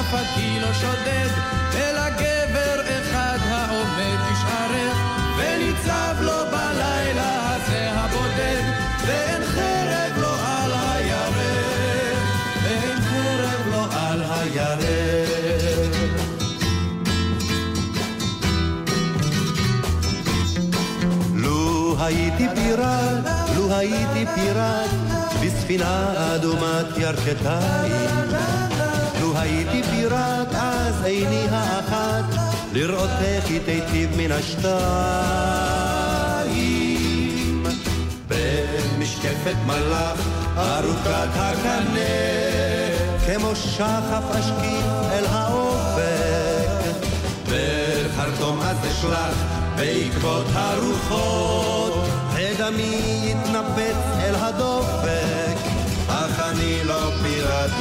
[0.10, 1.30] יפתי לא שודד,
[1.76, 4.98] אלא גבר אחד העומד בשערך,
[5.38, 8.64] וניצב לו בלילה הזה הבודד,
[9.08, 12.20] ואין חרב לו על הירך,
[12.64, 15.10] ואין חרב לו על הירך.
[21.34, 24.90] לו הייתי פיראט, לו הייתי פיראט,
[25.42, 28.69] בספינה אדומת ירכתיים.
[29.40, 32.24] הייתי פיראט, אז עיני האחת,
[32.74, 35.70] לראותך היא תיטיב מן השתיים.
[38.28, 40.20] במשקפת מלאך,
[40.58, 42.00] ארוכת הקנה,
[43.26, 46.70] כמו שחף אשקיף אל האופק.
[47.46, 49.36] בחרטום אז אשלח
[49.76, 51.94] בעקבות הרוחות,
[52.34, 55.29] ודמי יתנפץ אל הדופק.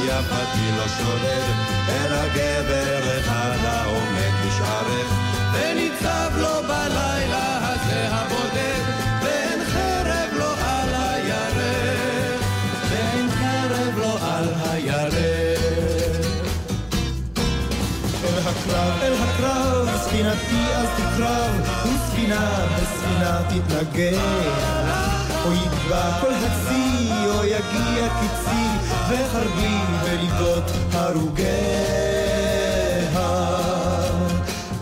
[0.05, 1.53] יפתי לא שודד,
[1.89, 5.13] אלא גבר אחד העומד בשערך,
[5.53, 8.83] וניצב לו בלילה הזה הבודד,
[9.23, 12.41] ואין חרב לו על הירך,
[12.89, 16.27] ואין חרב לו על הירך.
[18.23, 21.51] אל הקרב, אל הקרב, ספינתי אז תקרב,
[21.85, 24.99] וספינה בספינה תתנגח.
[25.45, 27.08] או יגבע כל הצי, או
[27.59, 28.65] יגיע קצי,
[29.09, 31.49] וחרבי בליבות הרוגיה.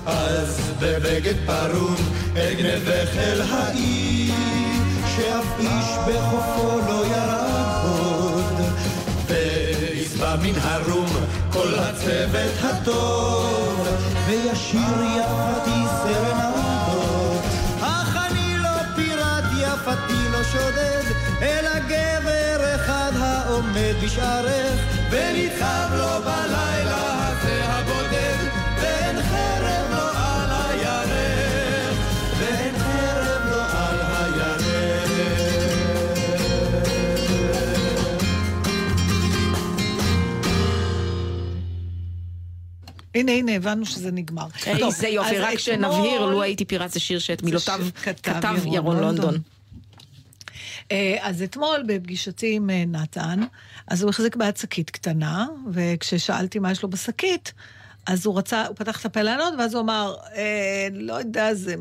[0.05, 1.95] אז בבגד פרום
[2.33, 4.33] אגנבך אל העיר,
[5.15, 8.55] שאף איש בחופו לא ירד עוד.
[9.27, 11.09] וישבע מן הרום
[11.53, 13.87] כל הצוות הטוב,
[14.27, 17.43] וישיר יפתי סרנדות.
[17.81, 21.03] אך אני לא פיראט יפתי לא שודד,
[21.41, 21.79] אלא
[24.03, 24.79] בשערך,
[25.11, 28.37] וניצב לו בלילה הזה הבודד,
[28.81, 31.97] ואין חרב לו על הירך,
[32.39, 35.17] ואין חרב לו על הירך.
[43.15, 44.47] הנה, הנה, הבנו שזה נגמר.
[44.65, 49.37] איזה יופי, אז רק שנבהיר, לו הייתי פיראט זה שיר שאת מילותיו כתב ירון לונדון.
[50.91, 53.39] אה, אז אתמול בפגישתי עם אה, נתן,
[53.87, 57.53] אז הוא החזיק ביד שקית קטנה, וכששאלתי מה יש לו בשקית,
[58.05, 61.75] אז הוא רצה, הוא פתח את הפה לענות, ואז הוא אמר, אה, לא יודע, זה...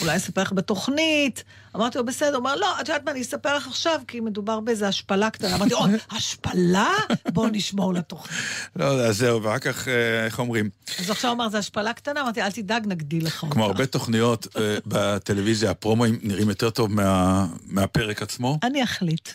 [0.00, 1.44] אולי אספר לך בתוכנית.
[1.76, 2.28] אמרתי לו, בסדר.
[2.34, 5.54] הוא אמר, לא, את יודעת מה, אני אספר לך עכשיו, כי מדובר באיזה השפלה קטנה.
[5.56, 6.90] אמרתי, אוי, השפלה?
[7.32, 8.38] בואו נשמור לתוכנית.
[8.76, 10.70] לא זהו, ואחר כך, אה, איך אומרים?
[10.98, 12.20] אז עכשיו הוא אמר, זה השפלה קטנה?
[12.20, 13.54] אמרתי, אל תדאג, נגדיל לך אותה.
[13.54, 18.58] כמו הרבה תוכניות אה, בטלוויזיה, הפרומואים נראים יותר טוב מה- מהפרק עצמו.
[18.62, 19.28] אני אחליט.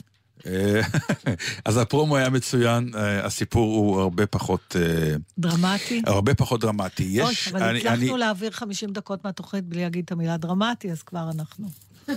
[0.45, 0.81] אה,
[1.65, 6.01] אז הפרומו היה מצוין, אה, הסיפור הוא הרבה פחות, אה, דרמטי.
[6.05, 7.21] הרבה פחות דרמטי.
[7.21, 10.91] אוי, יש, אבל אני- הצלחנו אני- להעביר 50 דקות מהתוכנית בלי להגיד את המילה דרמטי,
[10.91, 11.67] אז כבר אנחנו.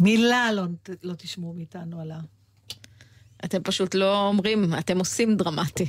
[0.00, 0.62] מילה לא,
[1.02, 2.20] לא תשמעו מאיתנו על ה...
[3.44, 5.86] אתם פשוט לא אומרים, אתם עושים דרמטי.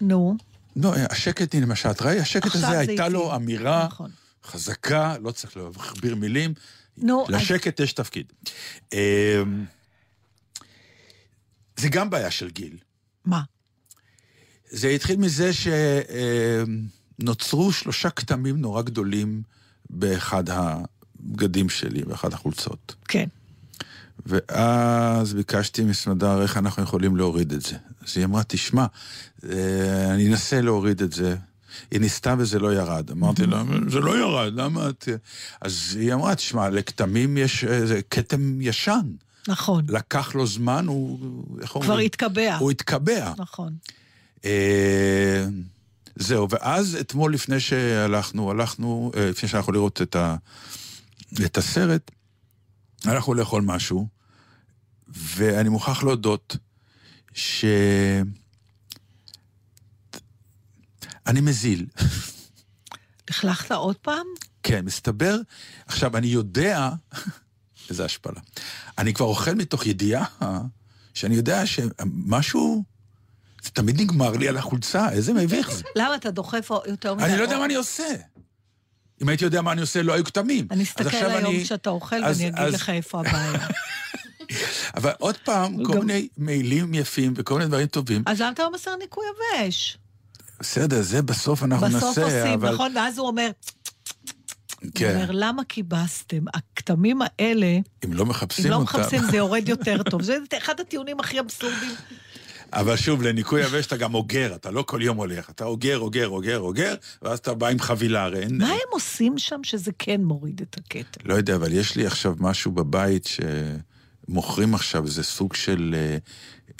[0.00, 0.36] נו,
[0.76, 3.36] לא, השקט, הנה מה שאת ראי, השקט הזה זה הייתה לו איטי.
[3.36, 4.10] אמירה נכון.
[4.44, 6.54] חזקה, לא צריך להכביר מילים.
[6.98, 8.32] נו, אז- לשקט יש תפקיד.
[8.92, 9.42] אה,
[11.76, 12.76] זה גם בעיה של גיל.
[13.24, 13.40] מה?
[14.70, 15.50] זה התחיל מזה
[17.20, 19.42] שנוצרו שלושה כתמים נורא גדולים
[19.90, 22.94] באחד הבגדים שלי, באחד החולצות.
[23.08, 23.28] כן.
[24.26, 27.76] ואז ביקשתי מסמדר איך אנחנו יכולים להוריד את זה.
[28.06, 28.86] אז היא אמרה, תשמע,
[29.48, 31.36] אה, אני אנסה להוריד את זה.
[31.90, 33.10] היא ניסתה וזה לא ירד.
[33.10, 35.08] אמרתי לה, זה לא ירד, למה את...
[35.60, 39.10] אז היא אמרה, תשמע, לכתמים יש איזה כתם ישן.
[39.48, 39.84] נכון.
[39.88, 41.18] לקח לו זמן, הוא...
[41.62, 41.90] איך אומרים?
[41.90, 42.56] כבר התקבע.
[42.56, 43.32] הוא התקבע.
[43.38, 43.72] נכון.
[44.44, 45.46] אה,
[46.16, 50.36] זהו, ואז אתמול לפני שהלכנו, הלכנו, אה, לפני שהלכנו לראות את, ה,
[51.44, 52.10] את הסרט,
[53.04, 54.08] הלכנו לאכול משהו,
[55.08, 56.56] ואני מוכרח להודות
[57.34, 57.64] ש...
[61.26, 61.86] אני מזיל.
[63.30, 64.26] לכלכת עוד פעם?
[64.62, 65.36] כן, מסתבר,
[65.86, 66.90] עכשיו, אני יודע
[67.90, 68.40] איזה השפלה.
[68.98, 70.24] אני כבר אוכל מתוך ידיעה
[71.14, 72.84] שאני יודע שמשהו,
[73.64, 75.82] זה תמיד נגמר לי על החולצה, איזה מביך זה.
[75.96, 77.24] למה אתה דוחף יותר מדי?
[77.24, 78.04] אני לא יודע מה אני עושה.
[79.22, 80.66] אם הייתי יודע מה אני עושה, לא היו כתמים.
[80.70, 83.68] אני אסתכל היום אני- כשאתה אוכל אז- ואני אגיד אז- לך איפה הבעיה.
[84.96, 88.22] אבל עוד פעם, כל גם- מיני מעילים יפים וכל מיני דברים טובים.
[88.26, 89.24] אז למה אתה לא מסר ניקוי
[89.62, 89.98] יבש?
[90.64, 92.74] בסדר, זה בסוף אנחנו נעשה, בסוף עושים, אבל...
[92.74, 92.96] נכון?
[92.96, 93.50] ואז הוא אומר,
[94.82, 96.44] הוא כן, אומר, למה כיבסתם?
[96.54, 98.84] הכתמים האלה, אם לא אם מחפשים לא אותם...
[98.84, 100.22] מחפשים זה יורד יותר טוב.
[100.22, 101.90] זה אחד הטיעונים הכי אבסורדים.
[102.72, 106.28] אבל שוב, לניקוי יבש אתה גם אוגר, אתה לא כל יום הולך, אתה אוגר, אוגר,
[106.28, 108.58] אוגר, אוגר, ואז אתה בא עם חבילה, הרי אין...
[108.58, 111.28] מה הם עושים שם שזה כן מוריד את הכתם?
[111.28, 113.28] לא יודע, אבל יש לי עכשיו משהו בבית
[114.28, 116.16] שמוכרים עכשיו, זה סוג של אה,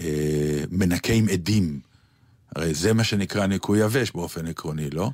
[0.01, 1.94] אה, מנקה עם עדים.
[2.55, 5.11] הרי זה מה שנקרא ניקוי יבש באופן עקרוני, לא?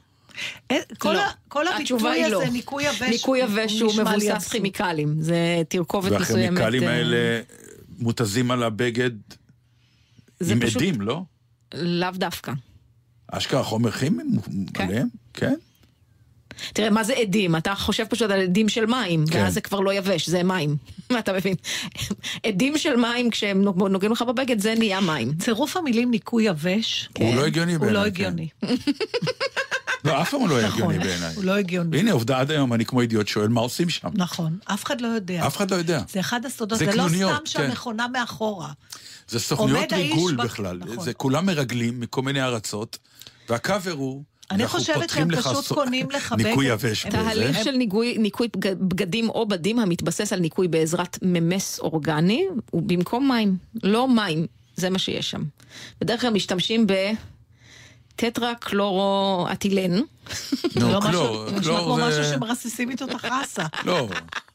[0.71, 1.21] אה, כל לא.
[1.21, 2.43] ה- כל הביטוי היא לא.
[2.43, 4.49] הזה, ניקוי יבש, ניקוי יבש הוא מבוסס.
[4.49, 5.37] כימיקלים, זה
[5.69, 6.59] תרכובת מסוימת.
[6.59, 7.41] והכימיקלים אה, האלה
[7.99, 9.11] מותזים על הבגד
[10.51, 11.23] עם פשוט- עדים, לא?
[11.75, 12.53] לאו דווקא.
[13.29, 14.23] אשכרה חומר כימי
[14.75, 14.85] כן.
[14.85, 15.09] עליהם?
[15.35, 15.55] כן.
[16.73, 17.57] תראה, מה זה עדים?
[17.57, 19.39] אתה חושב פשוט על עדים של מים, כן.
[19.39, 20.77] ואז זה כבר לא יבש, זה מים.
[21.19, 21.55] אתה מבין?
[22.47, 25.33] עדים של מים, כשהם נוג- נוגעים לך בבגד, זה נהיה מים.
[25.39, 27.95] צירוף המילים ניקוי יבש, הוא לא הגיוני הוא בעיניי.
[28.05, 28.25] לא כן.
[28.25, 28.49] הגיוני.
[30.05, 31.35] לא, אף פעם הוא לא היה נכון, הגיוני בעיניי.
[31.35, 31.99] הוא לא הגיוני.
[31.99, 34.09] הנה, עובדה עד היום, אני כמו אידיוט שואל מה עושים שם.
[34.15, 35.47] נכון, אף אחד לא יודע.
[35.47, 36.03] אף אחד לא יודע.
[36.13, 37.67] זה אחד הסודות, זה זה לא קנוניות, סתם כן.
[37.69, 38.69] שהמכונה מאחורה.
[39.29, 40.79] זה סוכנויות האיש ריגול בכלל.
[40.81, 41.01] נכון.
[41.05, 42.99] זה כולם מרגלים מכל מיני ארצות,
[43.49, 44.23] והקאבר הוא...
[44.51, 46.85] אני חושבת שהם פשוט קונים לך ניקוי בגד.
[46.85, 47.07] יבש.
[47.07, 47.23] הם- בזה.
[47.25, 52.83] תהליך של ניקוי, ניקוי בג- בגדים או בדים המתבסס על ניקוי בעזרת ממס אורגני, הוא
[52.87, 53.57] במקום מים.
[53.83, 54.47] לא מים,
[54.77, 55.43] זה מה שיש שם.
[56.01, 56.87] בדרך כלל משתמשים
[58.17, 59.91] בטטרה קלורו-אטילן.
[59.95, 60.05] נו,
[60.75, 63.65] זה לא משהו- קלור, נשמע קלור כמו זה- משהו שמרססים איתו את החסה.
[63.85, 64.09] לא,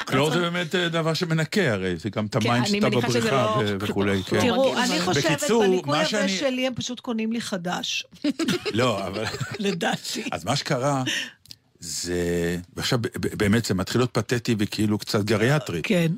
[0.06, 3.64] קלור זה באמת אה, דבר שמנקה הרי, זה גם את כן, המים שאתה בבריכה לא.
[3.80, 4.42] וכולי, כן.
[4.42, 8.06] תראו, אני חושבת, בניקוי יבש שלי הם פשוט קונים לי חדש,
[8.74, 9.24] לא, אבל...
[9.60, 10.24] לדעתי.
[10.32, 11.04] אז מה שקרה,
[11.80, 12.58] זה...
[12.76, 15.82] ועכשיו באמת זה מתחיל להיות פתטי וכאילו קצת גריאטרי.
[15.84, 16.12] כן.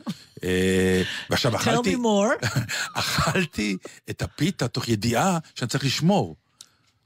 [0.44, 1.96] אה, ועכשיו tell אכלתי...
[1.96, 2.48] me more.
[2.94, 3.78] אכלתי
[4.10, 6.36] את הפיתה תוך ידיעה שאני צריך לשמור.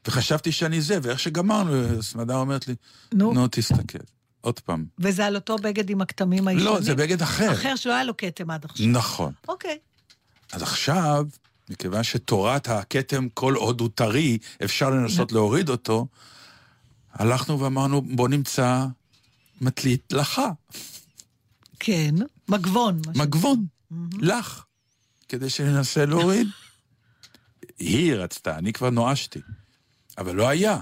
[0.08, 2.76] וחשבתי שאני זה, ואיך שגמרנו, סמדה אומרת לי.
[3.14, 4.00] נו, תסתכל.
[4.42, 4.86] עוד פעם.
[5.00, 6.66] וזה על אותו בגד עם הכתמים הישנים?
[6.66, 7.54] לא, זה בגד אחר.
[7.54, 8.88] אחר שלא היה לו כתם עד עכשיו.
[8.88, 9.34] נכון.
[9.48, 9.78] אוקיי.
[10.52, 11.26] אז עכשיו,
[11.70, 16.08] מכיוון שתורת הכתם, כל עוד הוא טרי, אפשר לנסות להוריד אותו,
[17.14, 18.86] הלכנו ואמרנו, בוא נמצא
[19.62, 20.50] מטלית לחה,
[21.80, 22.16] כן.
[22.50, 23.02] מגבון.
[23.16, 23.66] מגבון,
[24.20, 24.64] לך,
[25.30, 26.48] כדי שננסה להוריד.
[27.80, 29.39] היא רצתה, אני כבר נואשתי,
[30.18, 30.80] אבל לא היה.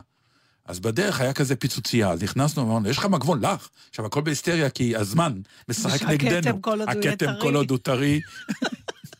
[0.69, 3.69] אז בדרך היה כזה פיצוצייה, אז נכנסנו ואמרנו, יש לך מגבון, לך.
[3.89, 6.61] עכשיו, הכל בהיסטריה, כי הזמן משחק נגדנו.
[6.87, 7.31] הכתם.
[7.41, 8.21] כל עוד הוא טרי.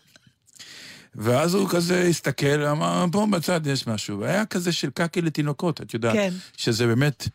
[1.16, 4.20] ואז הוא כזה הסתכל, אמר, פה בצד יש משהו.
[4.20, 6.14] והיה כזה של קקי לתינוקות, את יודעת.
[6.14, 6.34] כן.
[6.58, 7.28] שזה באמת...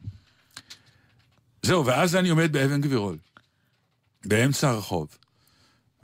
[1.62, 3.16] זהו, ואז אני עומד באבן גבירול,
[4.24, 5.08] באמצע הרחוב,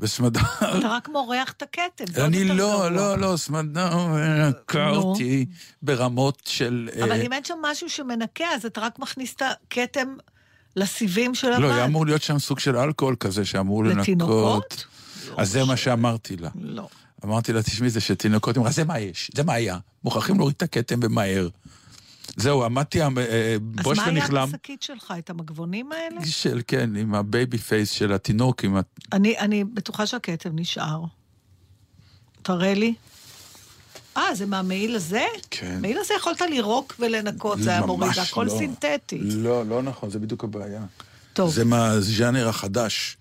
[0.01, 0.41] וסמדר...
[0.79, 2.25] אתה רק מורח את הכתם.
[2.25, 2.91] אני לא.
[2.91, 4.91] לא, לא, סמדר מנקה.
[4.91, 5.47] אותי
[5.83, 6.89] ברמות של...
[7.03, 10.17] אבל אה, אם אין שם משהו שמנקה, אז אתה רק מכניס את הכתם
[10.77, 11.63] לסיבים של הבד.
[11.63, 14.01] לא, היה אמור להיות שם סוג של אלכוהול כזה שאמור לנקות.
[14.01, 14.87] לתינוקות?
[15.37, 16.49] אז זה מה שאמרתי לה.
[16.61, 16.89] לא.
[17.25, 19.79] אמרתי לה, תשמעי, זה של תינוקות, היא אמרה, זה מה יש, זה מה היה.
[20.05, 21.49] מוכרחים להוריד את הכתם ומהר.
[22.37, 24.49] זהו, עמדתי, אה, אז בוש מה היה ונכלם.
[24.49, 25.15] בשקית שלך?
[25.19, 26.27] את המגבונים האלה?
[26.27, 28.81] של, כן, עם ה baby face של התינוק, עם ה...
[29.13, 31.05] אני, אני בטוחה שהכתם נשאר.
[32.43, 32.95] תראה לי.
[34.17, 35.25] אה, זה מהמעיל הזה?
[35.51, 35.79] כן.
[35.81, 38.59] מעיל הזה יכולת לירוק ולנקות, זה היה מוריד, זה הכל לא.
[38.59, 39.19] סינתטי.
[39.19, 40.83] לא, לא נכון, זה בדיוק הבעיה.
[41.33, 43.17] טוב, זה מהז'אנר החדש.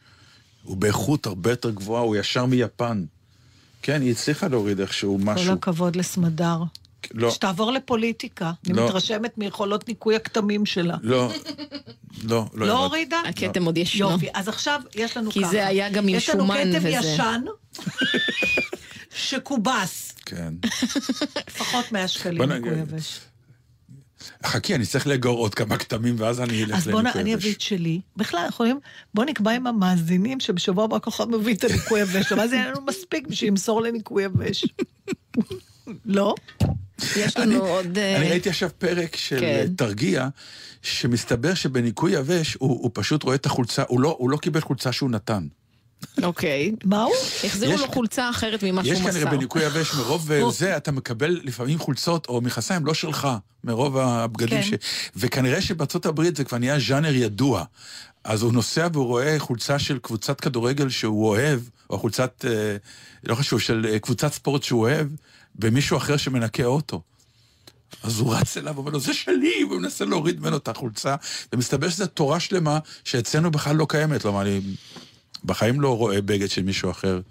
[0.64, 3.06] הוא באיכות הרבה יותר גבוהה, הוא ישר מיפן.
[3.82, 5.54] כן, היא הצליחה להוריד איכשהו כל משהו.
[5.54, 6.58] הכבוד לסמדר.
[7.14, 8.52] לא, שתעבור לפוליטיקה.
[8.66, 8.86] אני לא.
[8.86, 10.98] מתרשמת מיכולות ניקוי הכתמים שלה.
[11.04, 11.30] לא,
[12.24, 12.68] לא, לא.
[12.68, 12.84] לא.
[12.86, 13.22] הורידה?
[13.28, 14.10] הכתם עוד ישנו.
[14.12, 15.50] יופי, אז עכשיו יש לנו כי ככה.
[15.52, 16.90] זה היה גם עם יש לנו שומן כתם וזה.
[16.90, 17.42] ישן,
[19.16, 20.54] שכובס, כן.
[21.48, 22.80] לפחות 100 שקלים ניקוי.
[22.80, 23.20] יבש.
[24.46, 27.32] חכי, אני צריך לאגור עוד כמה כתמים, ואז אני אלך אז בוא, נ- לניקוי אני
[27.34, 27.44] יבש.
[27.44, 28.02] אביא את שלי.
[28.18, 28.80] בכלל, אנחנו יכולים,
[29.14, 32.82] בוא נקבע עם המאזינים שבשבוע הבא כל אחד מביא את הניקוי יבש, ואז יהיה לנו
[32.82, 34.66] מספיק בשביל למסור לניקוי יבש.
[36.06, 36.36] לא?
[37.16, 37.98] יש לנו עוד...
[37.98, 39.64] אה, אני ראיתי עכשיו פרק של כן.
[39.68, 39.74] כן.
[39.76, 40.28] תרגיע,
[40.82, 44.92] שמסתבר שבניקוי יבש הוא, הוא פשוט רואה את החולצה, הוא לא, הוא לא קיבל חולצה
[44.92, 45.48] שהוא נתן.
[46.24, 46.72] אוקיי.
[46.84, 47.14] מה הוא?
[47.44, 49.12] החזירו יש- לו חולצה אחרת ממה שהוא יש מסר.
[49.12, 53.28] כנראה בניקוי יבש מרוב אה, זה, אתה מקבל לפעמים חולצות או מכסיים לא שלך,
[53.64, 54.64] מרוב הבגדים כן.
[54.64, 54.74] ש...
[55.16, 57.64] וכנראה שבארצות הברית זה כבר נהיה ז'אנר ידוע.
[58.24, 62.76] אז הוא נוסע והוא רואה חולצה של קבוצת כדורגל שהוא אוהב, או חולצת, אה,
[63.24, 65.08] לא חשוב, של אה, קבוצת ספורט שהוא אוהב,
[65.60, 67.02] במישהו אחר שמנקה אוטו.
[68.04, 71.16] אז הוא רץ אליו, אומר לו, זה שלי, והוא מנסה להוריד ממנו את החולצה,
[71.54, 74.22] ומסתבר שזו תורה שלמה שאצלנו בכלל לא קיימת.
[74.22, 74.62] כלומר, אני
[75.46, 77.22] בחיים לא רואה בגד של מישהו אחר.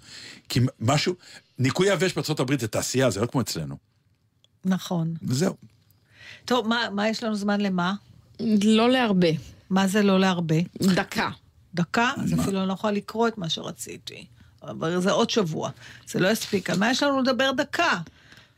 [0.49, 1.13] כי משהו,
[1.59, 3.77] ניקוי יבש בארצות הברית זה תעשייה, זה לא כמו אצלנו.
[4.65, 5.13] נכון.
[5.21, 5.55] וזהו.
[6.45, 7.93] טוב, מה, מה יש לנו זמן למה?
[8.63, 9.27] לא להרבה.
[9.69, 10.55] מה זה לא להרבה?
[10.81, 11.29] דקה.
[11.73, 12.11] דקה?
[12.17, 14.25] אז אפילו אני לא יכולה לקרוא את מה שרציתי.
[14.63, 15.69] אבל זה עוד שבוע.
[16.07, 16.69] זה לא יספיק.
[16.69, 17.99] על מה יש לנו לדבר דקה?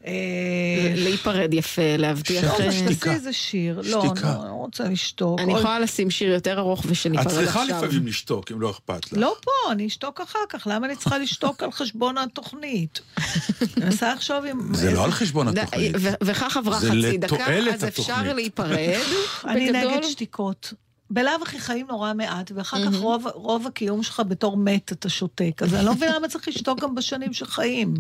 [0.05, 2.55] אה, להיפרד יפה, להבטיח...
[2.71, 2.93] שתיקה.
[2.95, 3.81] תעשי איזה שיר.
[3.83, 4.27] לא, שתיקה.
[4.27, 5.39] לא, אני לא רוצה לשתוק.
[5.39, 7.43] אני יכולה לשים שיר יותר ארוך ושניפרד את עכשיו.
[7.43, 9.17] צריכה לפעמים לשתוק, אם לא אכפת לך.
[9.17, 10.67] לא פה, אני אשתוק אחר כך.
[10.71, 13.01] למה אני צריכה לשתוק על חשבון התוכנית?
[13.17, 14.73] אני מנסה לחשוב אם...
[14.73, 15.95] זה לא על חשבון התוכנית.
[16.23, 18.33] וכך עברה חצי דקה, אז אפשר.
[18.33, 18.77] להיפרד.
[19.47, 19.71] אני.
[19.71, 20.73] נגד שתיקות.
[21.13, 25.61] בלאו הכי חיים נורא מעט, ואחר כך רוב, רוב הקיום שלך בתור מת אתה שותק.
[25.63, 27.93] אז אני לא מבינה למה צריך לשתוק גם בשנים שחיים.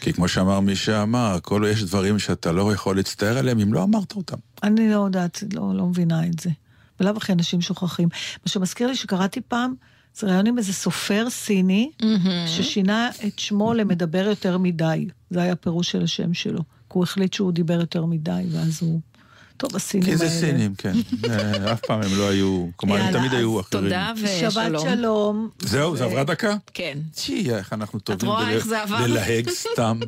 [0.00, 3.82] כי כמו שאמר מי שאמר, כל יש דברים שאתה לא יכול להצטער עליהם אם לא
[3.82, 4.36] אמרת אותם.
[4.62, 6.50] אני לא יודעת, לא, לא מבינה את זה.
[7.00, 8.08] בלאו הכי אנשים שוכחים.
[8.46, 9.74] מה שמזכיר לי שקראתי פעם,
[10.18, 11.90] זה ראיון עם איזה סופר סיני,
[12.46, 15.08] ששינה את שמו למדבר יותר מדי.
[15.30, 16.60] זה היה הפירוש של השם שלו.
[16.60, 19.00] כי הוא החליט שהוא דיבר יותר מדי, ואז הוא...
[19.58, 20.18] טוב, הסינים כי האלה.
[20.28, 20.92] זה סינים, כן.
[21.30, 23.82] אה, אף פעם הם לא היו, כלומר, הם תמיד היו אחרים.
[23.82, 24.88] תודה שבת ושלום.
[24.96, 25.48] שלום.
[25.58, 26.54] זהו, זה עברה דקה?
[26.74, 26.98] כן.
[27.12, 29.06] צ'י, איך אנחנו טובים רואה בל- איך זה עבר?
[29.06, 30.00] ללהג סתם.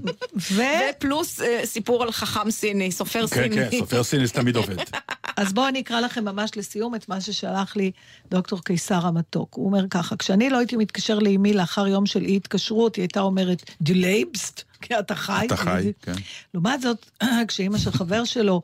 [0.52, 0.62] ו...
[0.98, 3.56] ופלוס אה, סיפור על חכם סיני, סופר כן, סיני.
[3.70, 4.76] כן, סופר סיני זה תמיד עובד.
[5.36, 7.90] אז בואו אני אקרא לכם ממש לסיום את מה ששלח לי
[8.30, 9.54] דוקטור קיסר המתוק.
[9.54, 13.20] הוא אומר ככה, כשאני לא הייתי מתקשר לאמי לאחר יום של אי התקשרות, היא הייתה
[13.20, 15.46] אומרת, דילייבסט, כי אתה חי.
[15.46, 16.12] אתה חי, כן.
[16.54, 17.10] לעומת זאת,
[17.48, 18.62] כשאימא של חבר שלו,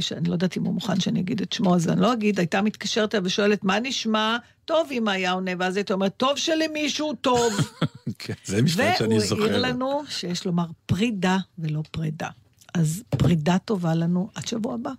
[0.00, 2.62] שאני לא יודעת אם הוא מוכן שאני אגיד את שמו, אז אני לא אגיד, הייתה
[2.62, 4.36] מתקשרת אליו ושואלת, מה נשמע?
[4.64, 7.52] טוב, אמא היה עונה, ואז הייתה אומרת, טוב שלמישהו טוב.
[8.18, 9.42] כן, זה משפט שאני והוא זוכר.
[9.42, 12.28] העיר לנו שיש לומר פרידה ולא פרידה.
[12.74, 14.90] אז פרידה טובה לנו עד שבוע הבא.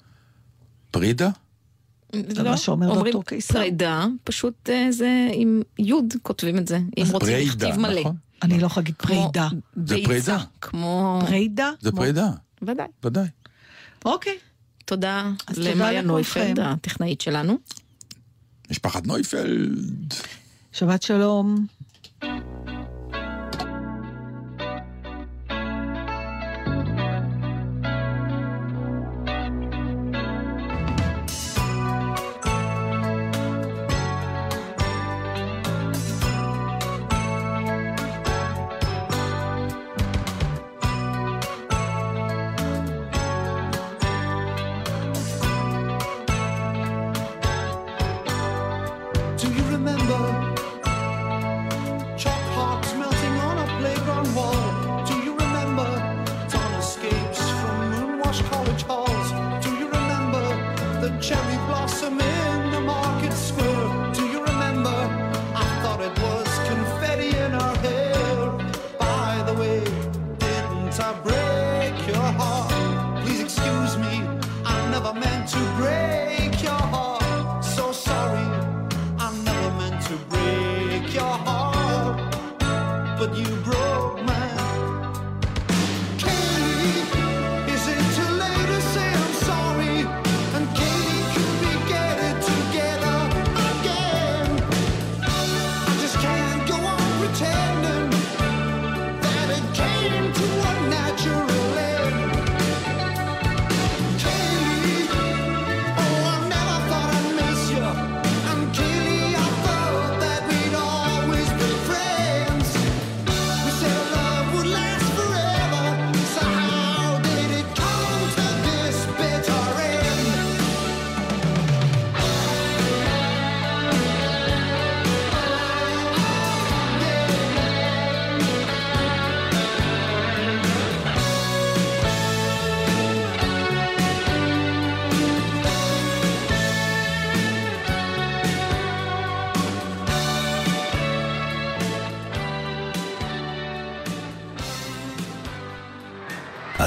[0.91, 1.29] פרידה?
[2.29, 3.53] זה מה שאומר אומרים דוקטור קיסר.
[3.53, 6.77] פרידה, פשוט אה, זה עם יוד כותבים את זה.
[6.77, 7.99] אם רוצים פרידה, לכתיב מלא.
[7.99, 8.15] נכון?
[8.43, 9.47] אני לא יכולה להגיד פרידה.
[9.85, 10.37] זה פרידה.
[10.61, 11.21] כמו...
[11.27, 11.71] פרידה?
[11.81, 12.29] זה פרידה,
[12.61, 12.87] ודאי.
[13.03, 13.27] ודאי.
[14.05, 14.37] אוקיי.
[14.85, 16.01] תודה למאיה.
[16.01, 17.57] נויפלד, הטכנאית שלנו.
[18.71, 20.13] משפחת נויפלד.
[20.71, 21.65] שבת שלום.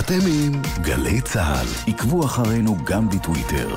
[0.07, 1.67] אתם עם גלי צה"ל.
[1.93, 3.77] עקבו אחרינו גם בטוויטר.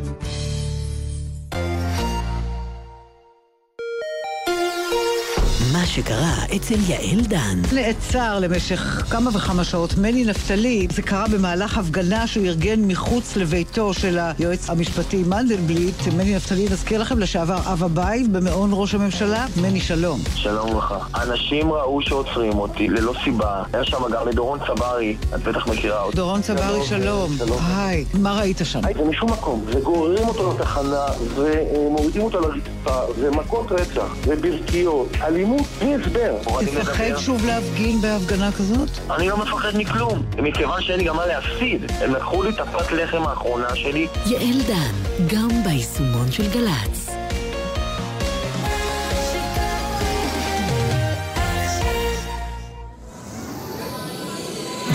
[5.95, 7.61] שקרה אצל יעל דן.
[7.73, 10.87] נעצר למשך כמה וכמה שעות מני נפתלי.
[10.93, 16.07] זה קרה במהלך הפגנה שהוא ארגן מחוץ לביתו של היועץ המשפטי מנדלבליט.
[16.17, 19.45] מני נפתלי, נזכיר לכם, לשעבר אב הבית במעון ראש הממשלה.
[19.61, 20.19] מני, שלום.
[20.35, 20.93] שלום לך.
[21.15, 23.63] אנשים ראו שעוצרים אותי ללא סיבה.
[23.73, 26.17] היה שם גם לדורון צברי, את בטח מכירה אותי.
[26.17, 27.31] דורון צברי, שלום.
[27.75, 28.81] היי, מה ראית שם?
[28.97, 36.37] זה משום מקום, וגוררים אותו לתחנה, ומורידים אותו לרצפה, ומכות רצח, וברכיות, אלימות בלי הסבר.
[36.65, 38.89] תפחד שוב להפגין בהפגנה כזאת?
[39.11, 41.91] אני לא מפחד מכלום, מכיוון שאין לי גם מה להפסיד.
[42.01, 44.07] הם לקחו לי את הפת לחם האחרונה שלי.
[44.25, 47.11] יעל דן, גם ביישומון של גל"צ.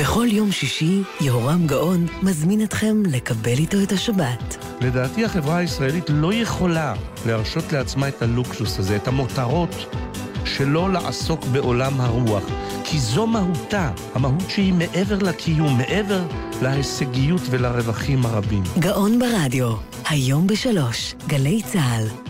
[0.00, 4.56] בכל יום שישי, יהורם גאון מזמין אתכם לקבל איתו את השבת.
[4.80, 6.94] לדעתי החברה הישראלית לא יכולה
[7.26, 9.86] להרשות לעצמה את הלוקסוס הזה, את המותרות,
[10.46, 12.44] שלא לעסוק בעולם הרוח.
[12.84, 16.22] כי זו מהותה, המהות שהיא מעבר לקיום, מעבר
[16.62, 18.62] להישגיות ולרווחים הרבים.
[18.78, 19.72] גאון ברדיו,
[20.08, 22.25] היום בשלוש, גלי צה"ל.